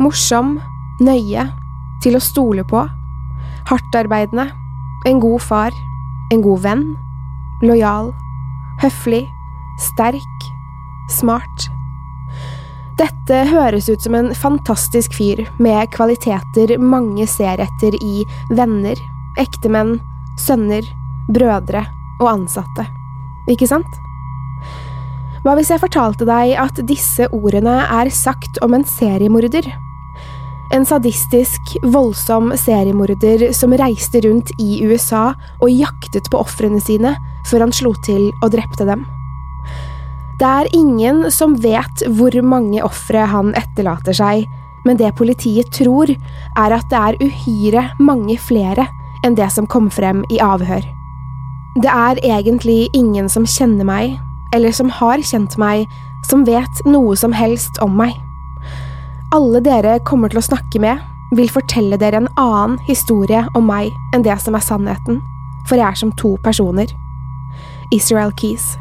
morsom, 0.00 0.58
nøye, 1.04 1.46
til 2.02 2.18
å 2.18 2.22
stole 2.22 2.64
på, 2.68 2.82
hardtarbeidende, 3.70 4.48
en 5.08 5.20
god 5.22 5.42
far, 5.44 5.76
en 6.32 6.42
god 6.44 6.64
venn, 6.64 6.84
lojal, 7.64 8.12
høflig, 8.82 9.24
sterk, 9.92 10.48
smart. 11.12 11.68
Dette 12.98 13.40
høres 13.50 13.88
ut 13.90 14.04
som 14.04 14.14
en 14.14 14.30
fantastisk 14.38 15.16
fyr 15.18 15.42
med 15.58 15.90
kvaliteter 15.94 16.76
mange 16.78 17.26
ser 17.30 17.62
etter 17.64 17.96
i 17.98 18.22
venner, 18.54 19.00
ektemenn, 19.40 19.96
sønner, 20.38 20.86
brødre 21.26 21.82
og 22.20 22.30
ansatte. 22.36 22.86
Ikke 23.50 23.68
sant? 23.68 24.03
Hva 25.44 25.52
hvis 25.58 25.68
jeg 25.68 25.82
fortalte 25.82 26.24
deg 26.24 26.54
at 26.56 26.78
disse 26.88 27.26
ordene 27.36 27.82
er 27.92 28.08
sagt 28.08 28.56
om 28.64 28.72
en 28.72 28.86
seriemorder? 28.88 29.66
En 30.72 30.86
sadistisk, 30.88 31.74
voldsom 31.92 32.54
seriemorder 32.56 33.50
som 33.52 33.76
reiste 33.76 34.22
rundt 34.24 34.54
i 34.56 34.80
USA 34.88 35.34
og 35.60 35.68
jaktet 35.68 36.32
på 36.32 36.40
ofrene 36.40 36.80
sine 36.80 37.12
før 37.50 37.66
han 37.66 37.76
slo 37.76 37.92
til 38.08 38.30
og 38.40 38.54
drepte 38.56 38.88
dem. 38.88 39.04
Det 40.40 40.48
er 40.48 40.72
ingen 40.72 41.26
som 41.30 41.60
vet 41.60 42.08
hvor 42.16 42.40
mange 42.40 42.80
ofre 42.82 43.28
han 43.28 43.52
etterlater 43.52 44.16
seg, 44.16 44.48
men 44.88 44.96
det 44.96 45.12
politiet 45.20 45.68
tror, 45.76 46.08
er 46.08 46.80
at 46.80 46.88
det 46.88 47.00
er 47.04 47.20
uhyre 47.20 47.88
mange 48.00 48.40
flere 48.40 48.88
enn 49.24 49.36
det 49.36 49.52
som 49.52 49.68
kom 49.68 49.92
frem 49.92 50.24
i 50.32 50.40
avhør. 50.40 50.88
Det 51.84 51.90
er 51.90 52.20
egentlig 52.24 52.86
ingen 52.96 53.28
som 53.28 53.44
kjenner 53.44 53.84
meg, 53.84 54.16
eller 54.54 54.74
som 54.74 54.92
har 55.00 55.22
kjent 55.22 55.58
meg, 55.60 55.88
som 56.28 56.46
vet 56.46 56.84
noe 56.86 57.16
som 57.18 57.34
helst 57.34 57.80
om 57.84 57.96
meg. 57.98 58.14
Alle 59.34 59.60
dere 59.64 59.98
kommer 60.06 60.30
til 60.30 60.40
å 60.40 60.46
snakke 60.46 60.80
med, 60.82 61.02
vil 61.34 61.50
fortelle 61.50 61.98
dere 61.98 62.22
en 62.22 62.30
annen 62.38 62.78
historie 62.86 63.42
om 63.58 63.66
meg 63.66 63.90
enn 64.14 64.22
det 64.22 64.36
som 64.42 64.54
er 64.54 64.62
sannheten, 64.62 65.18
for 65.66 65.80
jeg 65.80 65.88
er 65.88 65.98
som 65.98 66.12
to 66.20 66.36
personer. 66.44 66.86
Israel 67.92 68.32
Keys. 68.38 68.76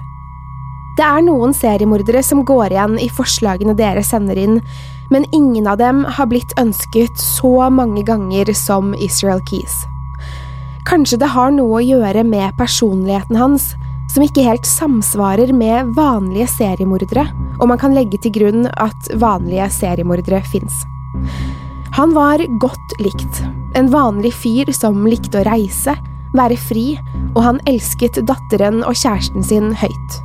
Det 0.97 1.05
er 1.05 1.23
noen 1.25 1.55
seriemordere 1.57 2.21
som 2.21 2.43
går 2.45 2.75
igjen 2.75 2.99
i 3.01 3.09
forslagene 3.09 3.73
dere 3.77 4.03
sender 4.05 4.37
inn, 4.37 4.59
men 5.09 5.25
ingen 5.33 5.65
av 5.69 5.79
dem 5.81 6.03
har 6.05 6.29
blitt 6.29 6.53
ønsket 6.61 7.17
så 7.17 7.69
mange 7.73 8.05
ganger 8.05 8.53
som 8.57 8.93
Israel 8.93 9.41
Keys. 9.49 9.83
Kanskje 10.85 11.17
det 11.21 11.31
har 11.33 11.53
noe 11.55 11.79
å 11.79 11.85
gjøre 11.85 12.25
med 12.27 12.53
personligheten 12.59 13.39
hans, 13.39 13.71
som 14.13 14.23
ikke 14.25 14.45
helt 14.45 14.67
samsvarer 14.69 15.53
med 15.57 15.93
vanlige 15.97 16.47
seriemordere, 16.51 17.25
og 17.59 17.69
man 17.71 17.81
kan 17.81 17.95
legge 17.95 18.19
til 18.21 18.33
grunn 18.35 18.67
at 18.77 19.09
vanlige 19.19 19.69
seriemordere 19.73 20.43
fins. 20.51 20.83
Han 21.97 22.13
var 22.13 22.41
godt 22.61 22.97
likt, 23.01 23.41
en 23.77 23.89
vanlig 23.93 24.33
fyr 24.37 24.69
som 24.73 25.05
likte 25.09 25.41
å 25.41 25.47
reise, 25.47 25.95
være 26.33 26.57
fri, 26.57 26.85
og 27.33 27.41
han 27.45 27.61
elsket 27.69 28.21
datteren 28.29 28.81
og 28.85 28.97
kjæresten 28.97 29.45
sin 29.45 29.73
høyt. 29.77 30.19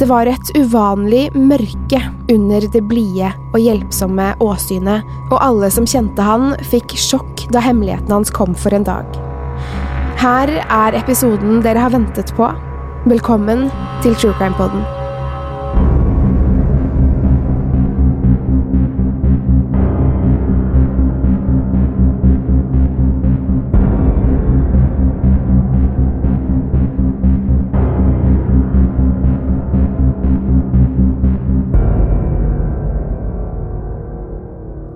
Det 0.00 0.08
var 0.10 0.28
et 0.28 0.52
uvanlig 0.56 1.30
mørke 1.36 2.00
under 2.32 2.64
det 2.72 2.82
blide 2.88 3.32
og 3.52 3.60
hjelpsomme 3.62 4.32
åsynet, 4.44 5.08
og 5.30 5.38
alle 5.40 5.72
som 5.72 5.88
kjente 5.88 6.24
han, 6.24 6.52
fikk 6.72 6.96
sjokk 7.00 7.46
da 7.52 7.64
hemmeligheten 7.64 8.12
hans 8.12 8.32
kom 8.34 8.56
for 8.56 8.76
en 8.76 8.88
dag. 8.88 9.31
Her 10.22 10.50
er 10.70 10.94
episoden 10.94 11.64
dere 11.64 11.80
har 11.82 11.90
ventet 11.90 12.28
på. 12.36 12.46
Velkommen 13.10 13.64
til 14.04 14.14
True 14.14 14.32
Crime 14.38 14.54
Poden. 14.54 14.84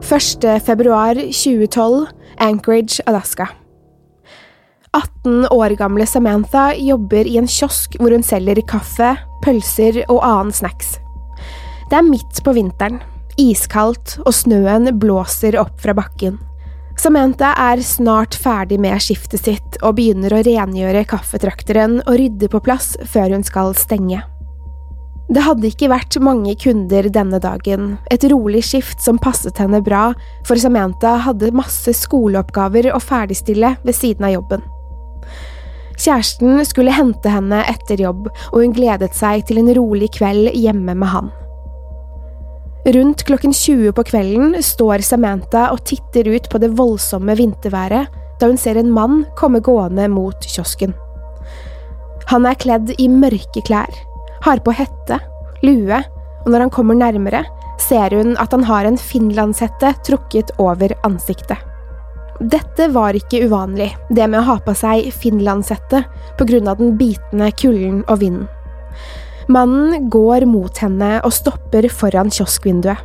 Første 0.07 0.61
februar 0.61 1.15
2012, 1.15 2.07
Anchorage, 2.39 3.03
Alaska. 3.07 3.66
18 4.97 5.49
år 5.53 5.75
gamle 5.77 6.07
Samantha 6.09 6.71
jobber 6.81 7.29
i 7.29 7.37
en 7.37 7.49
kiosk 7.51 7.99
hvor 8.01 8.15
hun 8.15 8.25
selger 8.25 8.63
kaffe, 8.65 9.13
pølser 9.45 10.01
og 10.07 10.23
annen 10.25 10.55
snacks. 10.57 10.97
Det 11.91 11.99
er 11.99 12.07
midt 12.07 12.41
på 12.43 12.55
vinteren, 12.57 13.03
iskaldt 13.37 14.17
og 14.25 14.33
snøen 14.35 14.89
blåser 14.99 15.59
opp 15.61 15.77
fra 15.83 15.95
bakken. 15.97 16.39
Samantha 16.97 17.51
er 17.61 17.83
snart 17.85 18.39
ferdig 18.41 18.79
med 18.81 18.97
skiftet 19.05 19.45
sitt 19.45 19.77
og 19.83 19.99
begynner 19.99 20.33
å 20.33 20.41
rengjøre 20.47 21.05
kaffetrakteren 21.11 21.99
og 22.07 22.17
rydde 22.17 22.49
på 22.49 22.63
plass 22.65 22.95
før 23.05 23.37
hun 23.37 23.45
skal 23.45 23.77
stenge. 23.77 24.23
Det 25.27 25.43
hadde 25.43 25.67
ikke 25.69 25.91
vært 25.91 26.17
mange 26.23 26.55
kunder 26.63 27.09
denne 27.13 27.41
dagen, 27.43 27.97
et 28.15 28.25
rolig 28.31 28.63
skift 28.65 29.03
som 29.03 29.19
passet 29.19 29.59
henne 29.59 29.83
bra, 29.85 30.13
for 30.47 30.57
Samantha 30.63 31.17
hadde 31.27 31.51
masse 31.53 31.93
skoleoppgaver 31.99 32.93
å 32.95 33.03
ferdigstille 33.03 33.75
ved 33.83 33.99
siden 33.99 34.31
av 34.31 34.37
jobben. 34.39 34.65
Kjæresten 35.97 36.61
skulle 36.69 36.93
hente 36.93 37.33
henne 37.33 37.63
etter 37.71 38.01
jobb, 38.05 38.29
og 38.53 38.61
hun 38.61 38.75
gledet 38.77 39.15
seg 39.17 39.47
til 39.49 39.63
en 39.63 39.73
rolig 39.79 40.11
kveld 40.19 40.53
hjemme 40.53 40.95
med 40.95 41.13
han. 41.13 41.33
Rundt 42.87 43.25
klokken 43.27 43.55
20 43.57 43.91
på 43.97 44.05
kvelden 44.07 44.55
står 44.63 45.03
Samantha 45.03 45.71
og 45.75 45.83
titter 45.89 46.29
ut 46.31 46.47
på 46.53 46.61
det 46.63 46.71
voldsomme 46.79 47.35
vinterværet 47.35 48.13
da 48.39 48.51
hun 48.51 48.61
ser 48.61 48.79
en 48.79 48.93
mann 48.93 49.25
komme 49.39 49.63
gående 49.65 50.07
mot 50.13 50.47
kiosken. 50.47 50.93
Han 52.31 52.47
er 52.47 52.59
kledd 52.61 52.93
i 53.01 53.09
mørke 53.11 53.63
klær, 53.67 53.91
har 54.45 54.63
på 54.63 54.75
hette, 54.77 55.19
lue, 55.65 55.99
og 56.45 56.51
når 56.53 56.67
han 56.67 56.75
kommer 56.75 56.99
nærmere, 56.99 57.45
ser 57.83 58.15
hun 58.15 58.37
at 58.41 58.53
han 58.55 58.67
har 58.67 58.87
en 58.87 58.99
finlandshette 59.01 59.95
trukket 60.07 60.53
over 60.63 60.93
ansiktet. 61.07 61.59
Dette 62.41 62.91
var 62.93 63.17
ikke 63.17 63.47
uvanlig, 63.49 63.95
det 64.13 64.27
med 64.29 64.43
å 64.43 64.47
ha 64.51 64.57
på 64.61 64.75
seg 64.77 65.09
finlandshette 65.15 66.03
av 66.37 66.79
den 66.79 66.97
bitende 66.99 67.51
kulden 67.57 68.03
og 68.09 68.21
vinden. 68.21 68.49
Mannen 69.49 70.09
går 70.11 70.45
mot 70.45 70.77
henne 70.83 71.21
og 71.25 71.33
stopper 71.33 71.87
foran 71.89 72.33
kioskvinduet. 72.35 72.99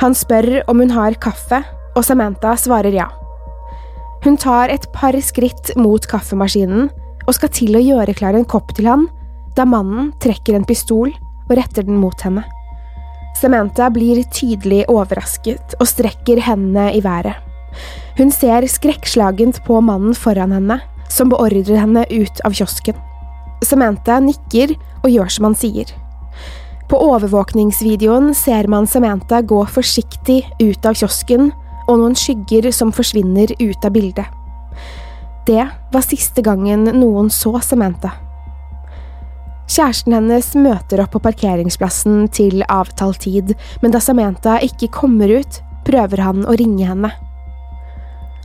Han 0.00 0.14
spør 0.16 0.62
om 0.66 0.80
hun 0.80 0.90
har 0.90 1.14
kaffe, 1.20 1.60
og 1.94 2.04
Samantha 2.04 2.56
svarer 2.56 2.94
ja. 2.96 3.10
Hun 4.24 4.38
tar 4.40 4.72
et 4.72 4.86
par 4.94 5.14
skritt 5.20 5.74
mot 5.76 6.02
kaffemaskinen 6.08 6.88
og 7.26 7.36
skal 7.36 7.52
til 7.52 7.76
å 7.76 7.82
gjøre 7.82 8.14
klar 8.16 8.34
en 8.34 8.48
kopp 8.48 8.72
til 8.74 8.88
han, 8.88 9.06
da 9.54 9.66
mannen 9.68 10.10
trekker 10.22 10.56
en 10.56 10.66
pistol 10.66 11.12
og 11.12 11.54
retter 11.58 11.84
den 11.86 12.00
mot 12.00 12.18
henne. 12.24 12.46
Samantha 13.38 13.90
blir 13.92 14.22
tydelig 14.32 14.86
overrasket 14.92 15.76
og 15.78 15.88
strekker 15.88 16.40
hendene 16.46 16.90
i 16.96 17.02
været. 17.04 17.36
Hun 18.18 18.30
ser 18.34 18.66
skrekkslagent 18.68 19.62
på 19.64 19.80
mannen 19.80 20.14
foran 20.14 20.52
henne, 20.52 20.80
som 21.08 21.30
beordrer 21.32 21.80
henne 21.80 22.04
ut 22.10 22.42
av 22.44 22.56
kiosken. 22.56 22.96
Samantha 23.64 24.18
nikker 24.20 24.74
og 25.02 25.10
gjør 25.10 25.30
som 25.32 25.48
han 25.48 25.56
sier. 25.58 25.92
På 26.90 26.98
overvåkningsvideoen 27.14 28.34
ser 28.36 28.68
man 28.68 28.86
Samantha 28.86 29.40
gå 29.40 29.62
forsiktig 29.70 30.42
ut 30.60 30.86
av 30.86 30.98
kiosken 30.98 31.52
og 31.86 31.94
noen 31.98 32.16
skygger 32.18 32.68
som 32.74 32.92
forsvinner 32.92 33.54
ut 33.58 33.86
av 33.86 33.94
bildet. 33.94 34.28
Det 35.46 35.64
var 35.92 36.04
siste 36.04 36.44
gangen 36.44 36.84
noen 37.00 37.30
så 37.32 37.56
Samantha. 37.64 38.12
Kjæresten 39.72 40.12
hennes 40.12 40.52
møter 40.58 41.00
opp 41.00 41.14
på 41.14 41.22
parkeringsplassen 41.24 42.26
til 42.34 42.60
avtalt 42.68 43.22
tid, 43.24 43.54
men 43.80 43.94
da 43.94 44.02
Samantha 44.02 44.58
ikke 44.60 44.90
kommer 44.92 45.32
ut, 45.32 45.62
prøver 45.86 46.20
han 46.20 46.44
å 46.44 46.56
ringe 46.60 46.86
henne. 46.86 47.10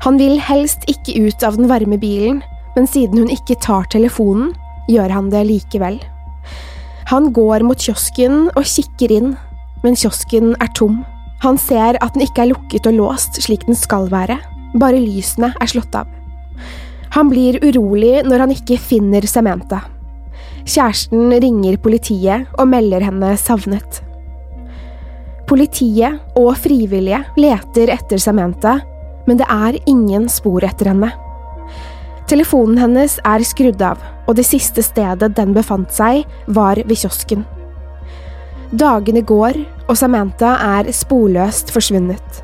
Han 0.05 0.19
vil 0.21 0.37
helst 0.41 0.85
ikke 0.91 1.15
ut 1.25 1.43
av 1.43 1.57
den 1.57 1.69
varme 1.71 1.97
bilen, 2.01 2.43
men 2.75 2.87
siden 2.89 3.23
hun 3.23 3.33
ikke 3.33 3.57
tar 3.63 3.87
telefonen, 3.93 4.53
gjør 4.87 5.11
han 5.11 5.31
det 5.33 5.43
likevel. 5.49 5.97
Han 7.09 7.31
går 7.35 7.63
mot 7.63 7.79
kiosken 7.79 8.49
og 8.53 8.67
kikker 8.67 9.13
inn, 9.15 9.33
men 9.83 9.97
kiosken 9.97 10.53
er 10.63 10.71
tom. 10.77 11.01
Han 11.43 11.57
ser 11.61 11.97
at 12.01 12.15
den 12.15 12.25
ikke 12.25 12.45
er 12.45 12.51
lukket 12.51 12.87
og 12.89 12.97
låst 12.97 13.39
slik 13.43 13.65
den 13.67 13.77
skal 13.77 14.09
være, 14.11 14.39
bare 14.77 15.01
lysene 15.01 15.53
er 15.55 15.71
slått 15.71 15.95
av. 15.97 16.09
Han 17.15 17.31
blir 17.31 17.59
urolig 17.63 18.25
når 18.27 18.43
han 18.43 18.53
ikke 18.53 18.79
finner 18.81 19.25
Samantha. 19.29 19.85
Kjæresten 20.67 21.31
ringer 21.39 21.77
politiet 21.79 22.51
og 22.59 22.67
melder 22.67 23.05
henne 23.07 23.31
savnet. 23.39 24.01
Politiet 25.47 26.19
og 26.35 26.51
frivillige 26.59 27.21
leter 27.39 27.93
etter 27.93 28.19
Samantha, 28.19 28.81
men 29.27 29.39
det 29.39 29.47
er 29.51 29.77
ingen 29.85 30.27
spor 30.31 30.65
etter 30.65 30.91
henne. 30.93 31.11
Telefonen 32.27 32.79
hennes 32.81 33.19
er 33.27 33.43
skrudd 33.47 33.81
av, 33.83 34.01
og 34.27 34.35
det 34.39 34.47
siste 34.47 34.83
stedet 34.83 35.35
den 35.37 35.53
befant 35.55 35.93
seg, 35.95 36.25
var 36.47 36.79
ved 36.83 36.99
kiosken. 36.99 37.45
Dagene 38.75 39.23
går, 39.23 39.61
og 39.87 39.95
Samantha 39.95 40.57
er 40.79 40.89
sporløst 40.91 41.71
forsvunnet. 41.71 42.41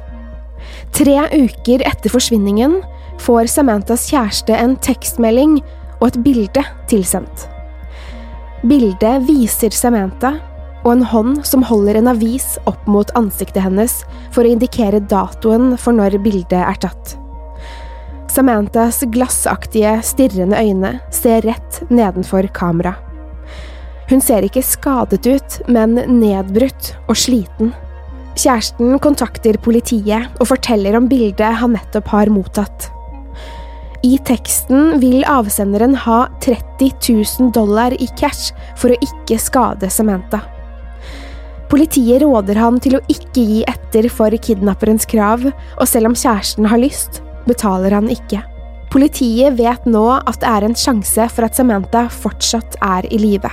Tre 0.95 1.17
uker 1.33 1.83
etter 1.83 2.13
forsvinningen 2.13 2.77
får 3.23 3.49
Samanthas 3.51 4.05
kjæreste 4.11 4.55
en 4.55 4.77
tekstmelding 4.83 5.57
og 5.99 6.07
et 6.09 6.19
bilde 6.23 6.63
tilsendt. 6.91 7.47
Bildet 8.63 9.25
viser 9.27 9.75
Samantha 9.75 10.37
og 10.83 10.91
en 10.93 11.05
hånd 11.07 11.41
som 11.47 11.63
holder 11.65 11.99
en 11.99 12.11
avis 12.11 12.57
opp 12.69 12.87
mot 12.91 13.11
ansiktet 13.19 13.63
hennes 13.63 14.01
for 14.35 14.43
å 14.43 14.53
indikere 14.53 15.01
datoen 15.11 15.73
for 15.79 15.95
når 15.95 16.19
bildet 16.23 16.59
er 16.59 16.79
tatt. 16.83 17.15
Samanthas 18.33 19.03
glassaktige, 19.13 19.99
stirrende 20.01 20.57
øyne 20.57 20.95
ser 21.13 21.43
rett 21.45 21.83
nedenfor 21.93 22.47
kamera. 22.55 22.95
Hun 24.09 24.21
ser 24.21 24.45
ikke 24.45 24.63
skadet 24.65 25.27
ut, 25.27 25.59
men 25.71 25.95
nedbrutt 26.19 26.95
og 27.07 27.17
sliten. 27.17 27.71
Kjæresten 28.33 28.97
kontakter 29.01 29.59
politiet 29.61 30.33
og 30.41 30.49
forteller 30.49 30.97
om 30.97 31.07
bildet 31.09 31.61
han 31.61 31.75
nettopp 31.77 32.09
har 32.15 32.33
mottatt. 32.33 32.89
I 34.03 34.17
teksten 34.27 34.97
vil 34.99 35.21
avsenderen 35.29 35.93
ha 36.03 36.25
30 36.43 36.89
000 37.39 37.53
dollar 37.55 37.93
i 37.95 38.09
cash 38.19 38.51
for 38.75 38.91
å 38.91 38.99
ikke 39.05 39.37
skade 39.39 39.87
Samantha. 39.93 40.41
Politiet 41.73 42.21
råder 42.21 42.59
ham 42.61 42.75
til 42.77 42.99
å 42.99 43.05
ikke 43.09 43.41
gi 43.49 43.61
etter 43.65 44.05
for 44.13 44.29
kidnapperens 44.45 45.07
krav, 45.09 45.47
og 45.49 45.87
selv 45.89 46.11
om 46.11 46.13
kjæresten 46.13 46.67
har 46.69 46.77
lyst, 46.77 47.23
betaler 47.47 47.95
han 47.97 48.11
ikke. 48.13 48.43
Politiet 48.93 49.55
vet 49.57 49.87
nå 49.89 50.03
at 50.19 50.37
det 50.43 50.51
er 50.51 50.67
en 50.67 50.77
sjanse 50.77 51.25
for 51.33 51.47
at 51.47 51.57
Samantha 51.57 52.03
fortsatt 52.13 52.77
er 52.77 53.07
i 53.09 53.17
live. 53.17 53.49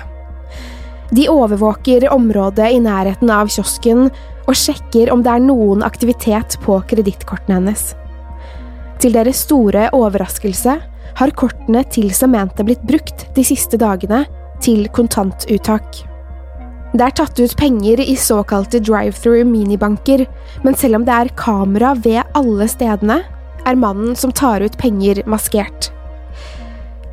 De 1.16 1.24
overvåker 1.32 2.10
området 2.12 2.68
i 2.74 2.82
nærheten 2.84 3.32
av 3.32 3.48
kiosken 3.48 4.10
og 4.10 4.52
sjekker 4.52 5.08
om 5.14 5.24
det 5.24 5.38
er 5.38 5.46
noen 5.46 5.80
aktivitet 5.88 6.58
på 6.60 6.76
kredittkortene 6.92 7.56
hennes. 7.56 7.94
Til 9.00 9.16
deres 9.16 9.46
store 9.48 9.88
overraskelse 9.96 10.76
har 11.24 11.36
kortene 11.40 11.86
til 11.88 12.12
Samantha 12.12 12.68
blitt 12.68 12.84
brukt 12.84 13.30
de 13.32 13.48
siste 13.48 13.80
dagene 13.80 14.26
til 14.60 14.90
kontantuttak. 14.92 16.09
Det 16.90 17.04
er 17.06 17.14
tatt 17.14 17.38
ut 17.38 17.52
penger 17.54 18.00
i 18.02 18.16
såkalte 18.18 18.80
drive-through 18.82 19.46
minibanker, 19.46 20.24
men 20.64 20.74
selv 20.74 20.98
om 20.98 21.04
det 21.06 21.14
er 21.14 21.32
kamera 21.38 21.92
ved 21.94 22.24
alle 22.34 22.66
stedene, 22.70 23.20
er 23.66 23.78
mannen 23.78 24.16
som 24.18 24.32
tar 24.34 24.64
ut 24.64 24.78
penger 24.80 25.22
maskert. 25.30 25.92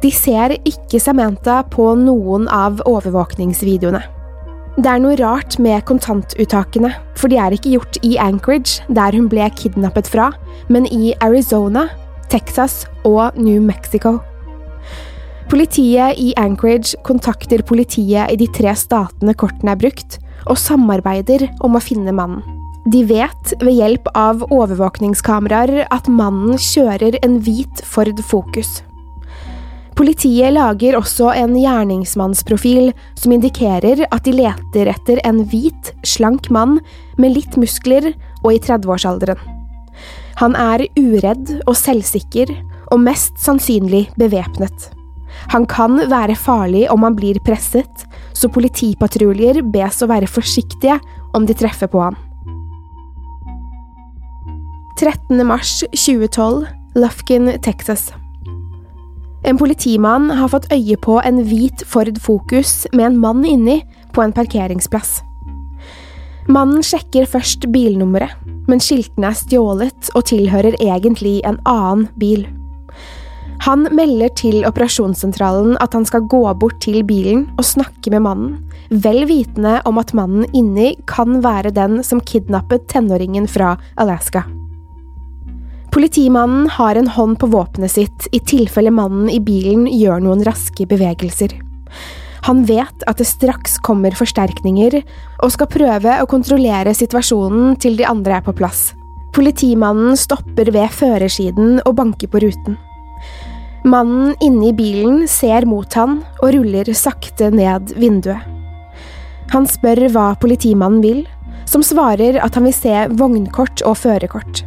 De 0.01 0.09
ser 0.13 0.55
ikke 0.65 1.01
Samantha 1.01 1.59
på 1.73 1.91
noen 1.99 2.47
av 2.53 2.81
overvåkningsvideoene. 2.89 4.01
Det 4.77 4.89
er 4.91 5.01
noe 5.01 5.17
rart 5.17 5.57
med 5.61 5.85
kontantuttakene, 5.89 6.91
for 7.17 7.33
de 7.33 7.39
er 7.41 7.53
ikke 7.53 7.73
gjort 7.73 7.97
i 8.05 8.13
Anchorage, 8.21 8.83
der 8.93 9.17
hun 9.17 9.29
ble 9.29 9.49
kidnappet 9.57 10.09
fra, 10.09 10.31
men 10.69 10.85
i 10.93 11.15
Arizona, 11.25 11.87
Texas 12.29 12.83
og 13.05 13.37
New 13.41 13.61
Mexico. 13.61 14.19
Politiet 15.47 16.19
i 16.19 16.33
Anchorage 16.35 16.97
kontakter 17.07 17.61
politiet 17.63 18.33
i 18.33 18.35
de 18.35 18.49
tre 18.51 18.73
statene 18.75 19.31
kortene 19.39 19.71
er 19.77 19.79
brukt, 19.79 20.17
og 20.47 20.59
samarbeider 20.59 21.45
om 21.63 21.77
å 21.77 21.83
finne 21.83 22.11
mannen. 22.15 22.43
De 22.87 23.01
vet 23.07 23.53
ved 23.59 23.75
hjelp 23.75 24.09
av 24.15 24.43
overvåkningskameraer 24.47 25.87
at 25.91 26.07
mannen 26.11 26.59
kjører 26.59 27.17
en 27.23 27.39
hvit 27.43 27.81
Ford 27.83 28.19
Focus. 28.27 28.81
Politiet 29.97 30.53
lager 30.53 30.99
også 30.99 31.31
en 31.33 31.55
gjerningsmannsprofil 31.57 32.91
som 33.17 33.33
indikerer 33.35 34.03
at 34.07 34.27
de 34.27 34.35
leter 34.35 34.91
etter 34.91 35.23
en 35.27 35.41
hvit, 35.47 35.93
slank 36.03 36.51
mann 36.53 36.77
med 37.17 37.35
litt 37.39 37.55
muskler 37.59 38.11
og 38.43 38.51
i 38.53 38.59
30-årsalderen. 38.61 39.39
Han 40.43 40.59
er 40.59 40.85
uredd 40.99 41.55
og 41.63 41.73
selvsikker, 41.79 42.51
og 42.87 43.01
mest 43.03 43.35
sannsynlig 43.41 44.05
bevæpnet. 44.15 44.91
Han 45.53 45.65
kan 45.69 45.99
være 46.11 46.35
farlig 46.35 46.85
om 46.91 47.05
han 47.07 47.15
blir 47.15 47.39
presset, 47.45 48.05
så 48.35 48.49
politipatruljer 48.51 49.61
bes 49.73 50.01
å 50.03 50.09
være 50.11 50.29
forsiktige 50.29 50.99
om 51.37 51.47
de 51.47 51.55
treffer 51.57 51.89
på 51.91 52.03
han. 52.03 52.17
13. 54.97 55.43
mars 55.45 55.83
2012, 55.93 56.65
Lufkin, 56.97 57.51
Texas. 57.61 58.09
En 59.45 59.57
politimann 59.57 60.31
har 60.33 60.49
fått 60.49 60.65
øye 60.73 60.97
på 60.97 61.19
en 61.21 61.43
hvit 61.45 61.83
Ford 61.85 62.17
Focus 62.19 62.87
med 62.93 63.05
en 63.11 63.19
mann 63.21 63.45
inni 63.45 63.83
på 64.13 64.25
en 64.25 64.33
parkeringsplass. 64.33 65.21
Mannen 66.49 66.83
sjekker 66.83 67.27
først 67.29 67.67
bilnummeret, 67.71 68.33
men 68.67 68.81
skiltene 68.83 69.29
er 69.29 69.37
stjålet 69.37 70.09
og 70.15 70.25
tilhører 70.31 70.79
egentlig 70.81 71.41
en 71.47 71.59
annen 71.67 72.07
bil. 72.19 72.47
Han 73.65 73.87
melder 73.95 74.29
til 74.37 74.61
operasjonssentralen 74.67 75.75
at 75.81 75.95
han 75.97 76.05
skal 76.07 76.27
gå 76.29 76.43
bort 76.61 76.77
til 76.83 77.01
bilen 77.07 77.47
og 77.57 77.65
snakke 77.65 78.13
med 78.13 78.23
mannen, 78.27 78.53
vel 78.89 79.25
vitende 79.27 79.79
om 79.89 79.97
at 80.01 80.13
mannen 80.17 80.45
inni 80.55 80.93
kan 81.09 81.41
være 81.43 81.73
den 81.75 81.99
som 82.05 82.21
kidnappet 82.21 82.87
tenåringen 82.91 83.49
fra 83.49 83.75
Alaska. 83.97 84.45
Politimannen 85.91 86.67
har 86.69 86.95
en 86.95 87.09
hånd 87.09 87.39
på 87.41 87.49
våpenet 87.49 87.91
sitt 87.91 88.27
i 88.35 88.39
tilfelle 88.45 88.91
mannen 88.93 89.31
i 89.33 89.39
bilen 89.41 89.87
gjør 89.89 90.21
noen 90.21 90.43
raske 90.45 90.85
bevegelser. 90.85 91.55
Han 92.45 92.61
vet 92.69 93.03
at 93.09 93.17
det 93.19 93.27
straks 93.27 93.79
kommer 93.83 94.13
forsterkninger, 94.15 95.01
og 95.43 95.51
skal 95.51 95.71
prøve 95.71 96.19
å 96.21 96.29
kontrollere 96.29 96.93
situasjonen 96.95 97.75
til 97.81 97.97
de 97.97 98.05
andre 98.07 98.37
er 98.37 98.45
på 98.45 98.53
plass. 98.55 98.91
Politimannen 99.35 100.15
stopper 100.17 100.71
ved 100.71 100.93
førersiden 100.93 101.81
og 101.83 101.97
banker 101.97 102.31
på 102.31 102.45
ruten. 102.45 102.77
Mannen 103.87 104.33
inne 104.43 104.67
i 104.67 104.75
bilen 104.75 105.21
ser 105.31 105.63
mot 105.69 105.93
han 105.95 106.17
og 106.41 106.51
ruller 106.57 106.89
sakte 106.97 107.47
ned 107.53 107.93
vinduet. 107.95 108.43
Han 109.53 109.67
spør 109.69 110.09
hva 110.11 110.33
politimannen 110.41 110.99
vil, 111.05 111.21
som 111.67 111.83
svarer 111.85 112.35
at 112.43 112.57
han 112.57 112.67
vil 112.67 112.75
se 112.75 113.05
vognkort 113.15 113.83
og 113.87 113.95
førerkort. 114.01 114.65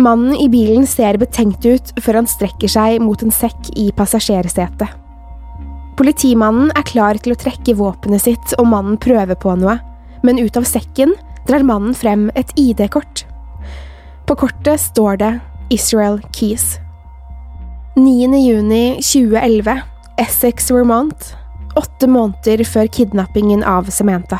Mannen 0.00 0.32
i 0.32 0.48
bilen 0.48 0.88
ser 0.88 1.20
betenkt 1.20 1.66
ut 1.68 1.92
før 2.00 2.22
han 2.22 2.30
strekker 2.30 2.72
seg 2.72 3.02
mot 3.04 3.20
en 3.20 3.34
sekk 3.34 3.68
i 3.76 3.90
passasjersetet. 3.92 4.96
Politimannen 6.00 6.72
er 6.72 6.88
klar 6.88 7.20
til 7.20 7.34
å 7.34 7.40
trekke 7.42 7.76
våpenet 7.76 8.24
sitt 8.24 8.54
og 8.56 8.70
mannen 8.72 8.96
prøver 8.96 9.36
på 9.36 9.58
noe, 9.60 9.76
men 10.24 10.40
ut 10.40 10.56
av 10.56 10.64
sekken 10.68 11.12
drar 11.44 11.66
mannen 11.68 11.92
frem 11.92 12.30
et 12.32 12.54
ID-kort. 12.56 13.26
På 14.24 14.40
kortet 14.40 14.80
står 14.80 15.20
det 15.20 15.34
Israel 15.74 16.22
Keys. 16.32 16.78
9. 17.96 18.34
juni 18.38 19.00
2011, 19.02 19.80
Essex, 20.16 20.70
Vermont, 20.70 21.36
åtte 21.74 22.06
måneder 22.06 22.62
før 22.62 22.86
kidnappingen 22.86 23.64
av 23.66 23.88
Samantha. 23.90 24.38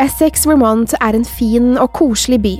Essex, 0.00 0.46
Vermont 0.48 0.94
er 0.96 1.18
en 1.18 1.26
fin 1.28 1.74
og 1.76 1.90
koselig 1.98 2.38
by. 2.40 2.54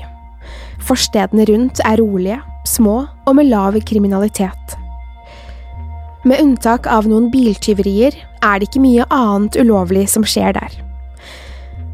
Forstedene 0.85 1.47
rundt 1.49 1.81
er 1.89 2.03
rolige, 2.03 2.37
små 2.69 2.99
og 3.25 3.39
med 3.39 3.49
lav 3.49 3.79
kriminalitet. 3.89 4.77
Med 6.29 6.45
unntak 6.45 6.85
av 6.85 7.09
noen 7.09 7.31
biltyverier 7.33 8.13
er 8.13 8.61
det 8.61 8.69
ikke 8.69 8.85
mye 8.85 9.09
annet 9.09 9.57
ulovlig 9.57 10.05
som 10.13 10.29
skjer 10.29 10.53
der. 10.59 10.77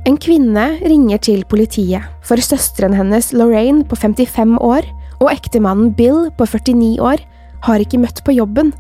En 0.03 0.19
kvinne 0.19 0.67
ringer 0.83 1.23
til 1.23 1.47
politiet, 1.47 2.03
for 2.27 2.43
søsteren 2.43 2.99
hennes 2.99 3.31
Lorraine 3.31 3.87
på 3.87 4.03
55 4.03 4.59
år 4.59 4.91
og 5.21 5.31
ektemannen 5.33 5.93
Bill 5.97 6.31
på 6.39 6.47
49 6.47 6.99
år 7.03 7.23
har 7.65 7.83
ikke 7.83 8.01
møtt 8.03 8.23
på 8.27 8.35
jobben, 8.37 8.73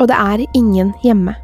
og 0.00 0.10
det 0.10 0.16
er 0.16 0.44
ingen 0.54 0.92
hjemme. 1.04 1.36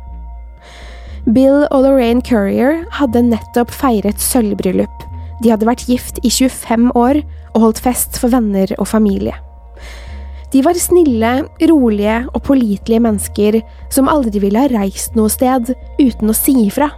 Bill 1.30 1.68
og 1.70 1.84
Lorraine 1.84 2.22
Currier 2.26 2.82
hadde 2.98 3.22
nettopp 3.28 3.70
feiret 3.70 4.20
sølvbryllup. 4.20 5.06
De 5.42 5.52
hadde 5.52 5.66
vært 5.68 5.86
gift 5.86 6.18
i 6.26 6.30
25 6.30 6.90
år 6.98 7.22
og 7.54 7.60
holdt 7.66 7.82
fest 7.84 8.18
for 8.18 8.32
venner 8.32 8.74
og 8.78 8.88
familie. 8.90 9.36
De 10.52 10.60
var 10.64 10.76
snille, 10.76 11.30
rolige 11.70 12.16
og 12.34 12.42
pålitelige 12.44 13.00
mennesker 13.00 13.60
som 13.94 14.10
aldri 14.10 14.42
ville 14.42 14.60
ha 14.60 14.68
reist 14.68 15.16
noe 15.16 15.32
sted 15.32 15.72
uten 16.00 16.28
å 16.28 16.36
si 16.36 16.52
ifra. 16.66 16.90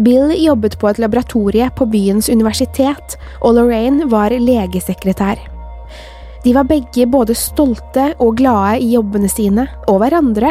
Bill 0.00 0.32
jobbet 0.32 0.78
på 0.80 0.88
et 0.88 1.02
laboratorie 1.02 1.68
på 1.76 1.84
byens 1.92 2.30
universitet, 2.32 3.18
og 3.44 3.58
Lorraine 3.58 4.08
var 4.08 4.32
legesekretær. 4.32 5.51
De 6.44 6.54
var 6.54 6.66
begge 6.66 7.06
både 7.06 7.36
stolte 7.38 8.08
og 8.18 8.36
glade 8.40 8.80
i 8.82 8.92
jobbene 8.96 9.30
sine, 9.30 9.68
og 9.86 10.00
hverandre. 10.02 10.50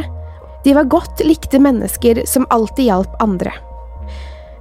De 0.63 0.75
var 0.77 0.89
godt 0.91 1.24
likte 1.25 1.60
mennesker 1.60 2.24
som 2.29 2.48
alltid 2.53 2.88
hjalp 2.88 3.15
andre. 3.24 3.51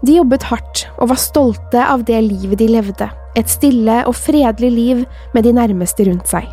De 0.00 0.16
jobbet 0.16 0.46
hardt 0.48 0.86
og 0.96 1.10
var 1.12 1.20
stolte 1.20 1.82
av 1.84 2.06
det 2.08 2.22
livet 2.24 2.58
de 2.58 2.70
levde, 2.72 3.10
et 3.36 3.52
stille 3.52 4.00
og 4.08 4.16
fredelig 4.16 4.70
liv 4.72 5.02
med 5.34 5.44
de 5.44 5.52
nærmeste 5.54 6.06
rundt 6.08 6.30
seg. 6.30 6.48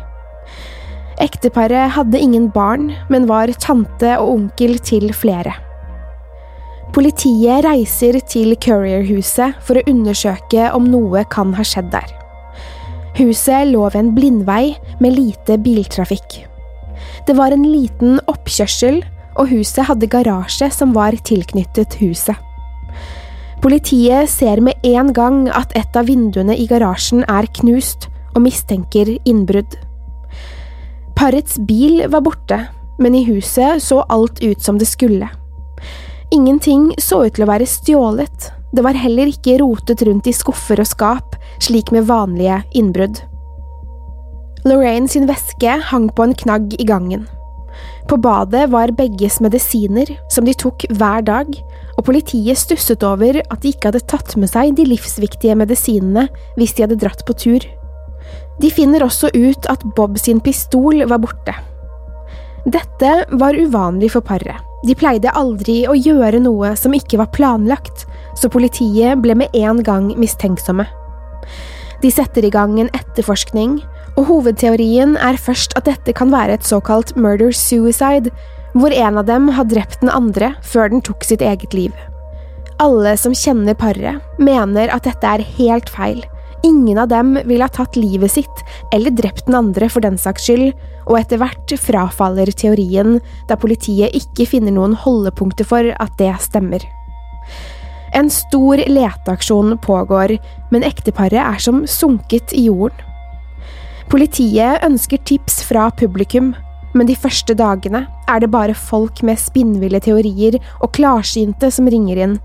Ekteparet 1.18 1.96
hadde 1.96 2.20
ingen 2.22 2.46
barn, 2.54 2.92
men 3.10 3.26
var 3.26 3.50
tante 3.58 4.12
og 4.20 4.36
onkel 4.36 4.76
til 4.78 5.10
flere. 5.16 5.56
Politiet 6.94 7.64
reiser 7.66 8.20
til 8.30 8.54
Courier-huset 8.62 9.58
for 9.64 9.80
å 9.80 9.86
undersøke 9.90 10.70
om 10.76 10.86
noe 10.92 11.24
kan 11.32 11.56
ha 11.58 11.66
skjedd 11.66 11.90
der. 11.92 12.17
Huset 13.18 13.66
lå 13.72 13.82
ved 13.90 13.98
en 13.98 14.10
blindvei 14.14 14.76
med 15.02 15.16
lite 15.16 15.56
biltrafikk. 15.58 16.44
Det 17.26 17.34
var 17.34 17.50
en 17.50 17.64
liten 17.66 18.20
oppkjørsel, 18.30 19.00
og 19.38 19.50
huset 19.50 19.88
hadde 19.88 20.10
garasje 20.10 20.68
som 20.74 20.94
var 20.94 21.16
tilknyttet 21.26 21.96
huset. 21.98 22.38
Politiet 23.62 24.30
ser 24.30 24.62
med 24.62 24.78
en 24.86 25.10
gang 25.14 25.48
at 25.50 25.74
et 25.78 25.98
av 25.98 26.06
vinduene 26.06 26.54
i 26.54 26.68
garasjen 26.70 27.24
er 27.26 27.50
knust, 27.58 28.06
og 28.36 28.44
mistenker 28.44 29.10
innbrudd. 29.26 29.74
Parets 31.18 31.58
bil 31.66 32.04
var 32.12 32.22
borte, 32.22 32.60
men 33.02 33.16
i 33.18 33.24
huset 33.26 33.82
så 33.82 34.04
alt 34.14 34.38
ut 34.44 34.62
som 34.62 34.78
det 34.78 34.86
skulle. 34.86 35.26
Ingenting 36.30 36.92
så 37.02 37.24
ut 37.26 37.34
til 37.34 37.46
å 37.46 37.50
være 37.50 37.66
stjålet, 37.66 38.52
det 38.74 38.84
var 38.84 38.98
heller 39.00 39.30
ikke 39.30 39.58
rotet 39.62 40.02
rundt 40.04 40.28
i 40.28 40.34
skuffer 40.36 40.80
og 40.82 40.88
skap, 40.88 41.36
slik 41.64 41.92
med 41.94 42.08
vanlige 42.10 42.60
innbrudd. 42.76 43.22
Lorraine 44.68 45.08
sin 45.08 45.28
veske 45.28 45.78
hang 45.90 46.08
på 46.12 46.26
en 46.26 46.36
knagg 46.36 46.74
i 46.76 46.86
gangen. 46.88 47.24
På 48.08 48.16
badet 48.20 48.66
var 48.72 48.92
begges 48.96 49.38
medisiner, 49.44 50.10
som 50.32 50.46
de 50.48 50.54
tok 50.56 50.84
hver 50.98 51.24
dag, 51.24 51.48
og 51.96 52.04
politiet 52.06 52.58
stusset 52.58 53.04
over 53.06 53.40
at 53.40 53.62
de 53.62 53.72
ikke 53.72 53.90
hadde 53.90 54.06
tatt 54.10 54.36
med 54.40 54.50
seg 54.50 54.74
de 54.78 54.86
livsviktige 54.88 55.56
medisinene 55.58 56.28
hvis 56.58 56.76
de 56.76 56.86
hadde 56.86 57.00
dratt 57.00 57.24
på 57.28 57.36
tur. 57.38 57.64
De 58.58 58.70
finner 58.74 59.04
også 59.04 59.30
ut 59.34 59.68
at 59.70 59.84
Bob 59.96 60.18
sin 60.20 60.40
pistol 60.44 61.04
var 61.08 61.22
borte. 61.22 61.54
Dette 62.68 63.12
var 63.40 63.56
uvanlig 63.56 64.10
for 64.16 64.26
paret. 64.26 64.58
De 64.86 64.94
pleide 64.98 65.32
aldri 65.34 65.82
å 65.90 65.96
gjøre 65.96 66.40
noe 66.42 66.74
som 66.78 66.94
ikke 66.94 67.18
var 67.20 67.32
planlagt, 67.34 68.04
så 68.38 68.50
politiet 68.52 69.20
ble 69.22 69.36
med 69.38 69.54
en 69.58 69.82
gang 69.84 70.12
mistenksomme. 70.18 70.86
De 72.02 72.10
setter 72.14 72.46
i 72.46 72.52
gang 72.54 72.76
en 72.78 72.90
etterforskning, 72.94 73.80
og 74.18 74.28
hovedteorien 74.30 75.16
er 75.18 75.38
først 75.38 75.74
at 75.78 75.88
dette 75.90 76.14
kan 76.14 76.30
være 76.30 76.58
et 76.58 76.66
såkalt 76.66 77.16
murder-suicide, 77.18 78.30
hvor 78.78 78.94
en 78.94 79.18
av 79.18 79.26
dem 79.26 79.48
har 79.56 79.66
drept 79.66 80.02
den 80.02 80.12
andre 80.12 80.52
før 80.62 80.92
den 80.92 81.02
tok 81.02 81.26
sitt 81.26 81.42
eget 81.42 81.74
liv. 81.74 81.94
Alle 82.78 83.16
som 83.18 83.34
kjenner 83.34 83.74
paret, 83.74 84.22
mener 84.38 84.92
at 84.94 85.08
dette 85.08 85.26
er 85.26 85.46
helt 85.56 85.90
feil. 85.90 86.22
Ingen 86.66 86.98
av 86.98 87.08
dem 87.10 87.36
ville 87.46 87.66
ha 87.66 87.70
tatt 87.70 87.96
livet 87.98 88.30
sitt, 88.34 88.62
eller 88.94 89.14
drept 89.14 89.46
den 89.46 89.58
andre 89.58 89.88
for 89.90 90.02
den 90.02 90.18
saks 90.18 90.46
skyld, 90.46 90.70
og 91.06 91.18
etter 91.18 91.42
hvert 91.42 91.74
frafaller 91.82 92.50
teorien, 92.54 93.18
da 93.50 93.58
politiet 93.58 94.14
ikke 94.14 94.46
finner 94.54 94.74
noen 94.74 94.94
holdepunkter 94.98 95.66
for 95.66 95.90
at 95.98 96.14
det 96.18 96.34
stemmer. 96.42 96.82
En 98.16 98.30
stor 98.30 98.80
leteaksjon 98.88 99.76
pågår, 99.84 100.38
men 100.70 100.86
ekteparet 100.86 101.40
er 101.42 101.58
som 101.62 101.84
sunket 101.86 102.54
i 102.56 102.68
jorden. 102.68 103.04
Politiet 104.08 104.84
ønsker 104.86 105.20
tips 105.28 105.60
fra 105.68 105.90
publikum, 105.92 106.54
men 106.96 107.08
de 107.10 107.16
første 107.18 107.52
dagene 107.52 108.06
er 108.28 108.40
det 108.40 108.48
bare 108.52 108.76
folk 108.76 109.20
med 109.26 109.40
spinnville 109.40 110.00
teorier 110.00 110.56
og 110.80 110.94
klarsynte 110.96 111.68
som 111.74 111.90
ringer 111.92 112.20
inn, 112.24 112.38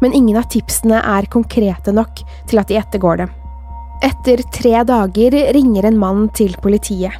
men 0.00 0.16
ingen 0.16 0.38
av 0.40 0.48
tipsene 0.48 1.02
er 1.04 1.28
konkrete 1.28 1.92
nok 1.92 2.22
til 2.48 2.62
at 2.62 2.70
de 2.70 2.78
ettergår 2.80 3.20
dem. 3.20 3.34
Etter 4.00 4.40
tre 4.48 4.78
dager 4.88 5.36
ringer 5.52 5.90
en 5.90 6.00
mann 6.00 6.30
til 6.32 6.56
politiet. 6.64 7.12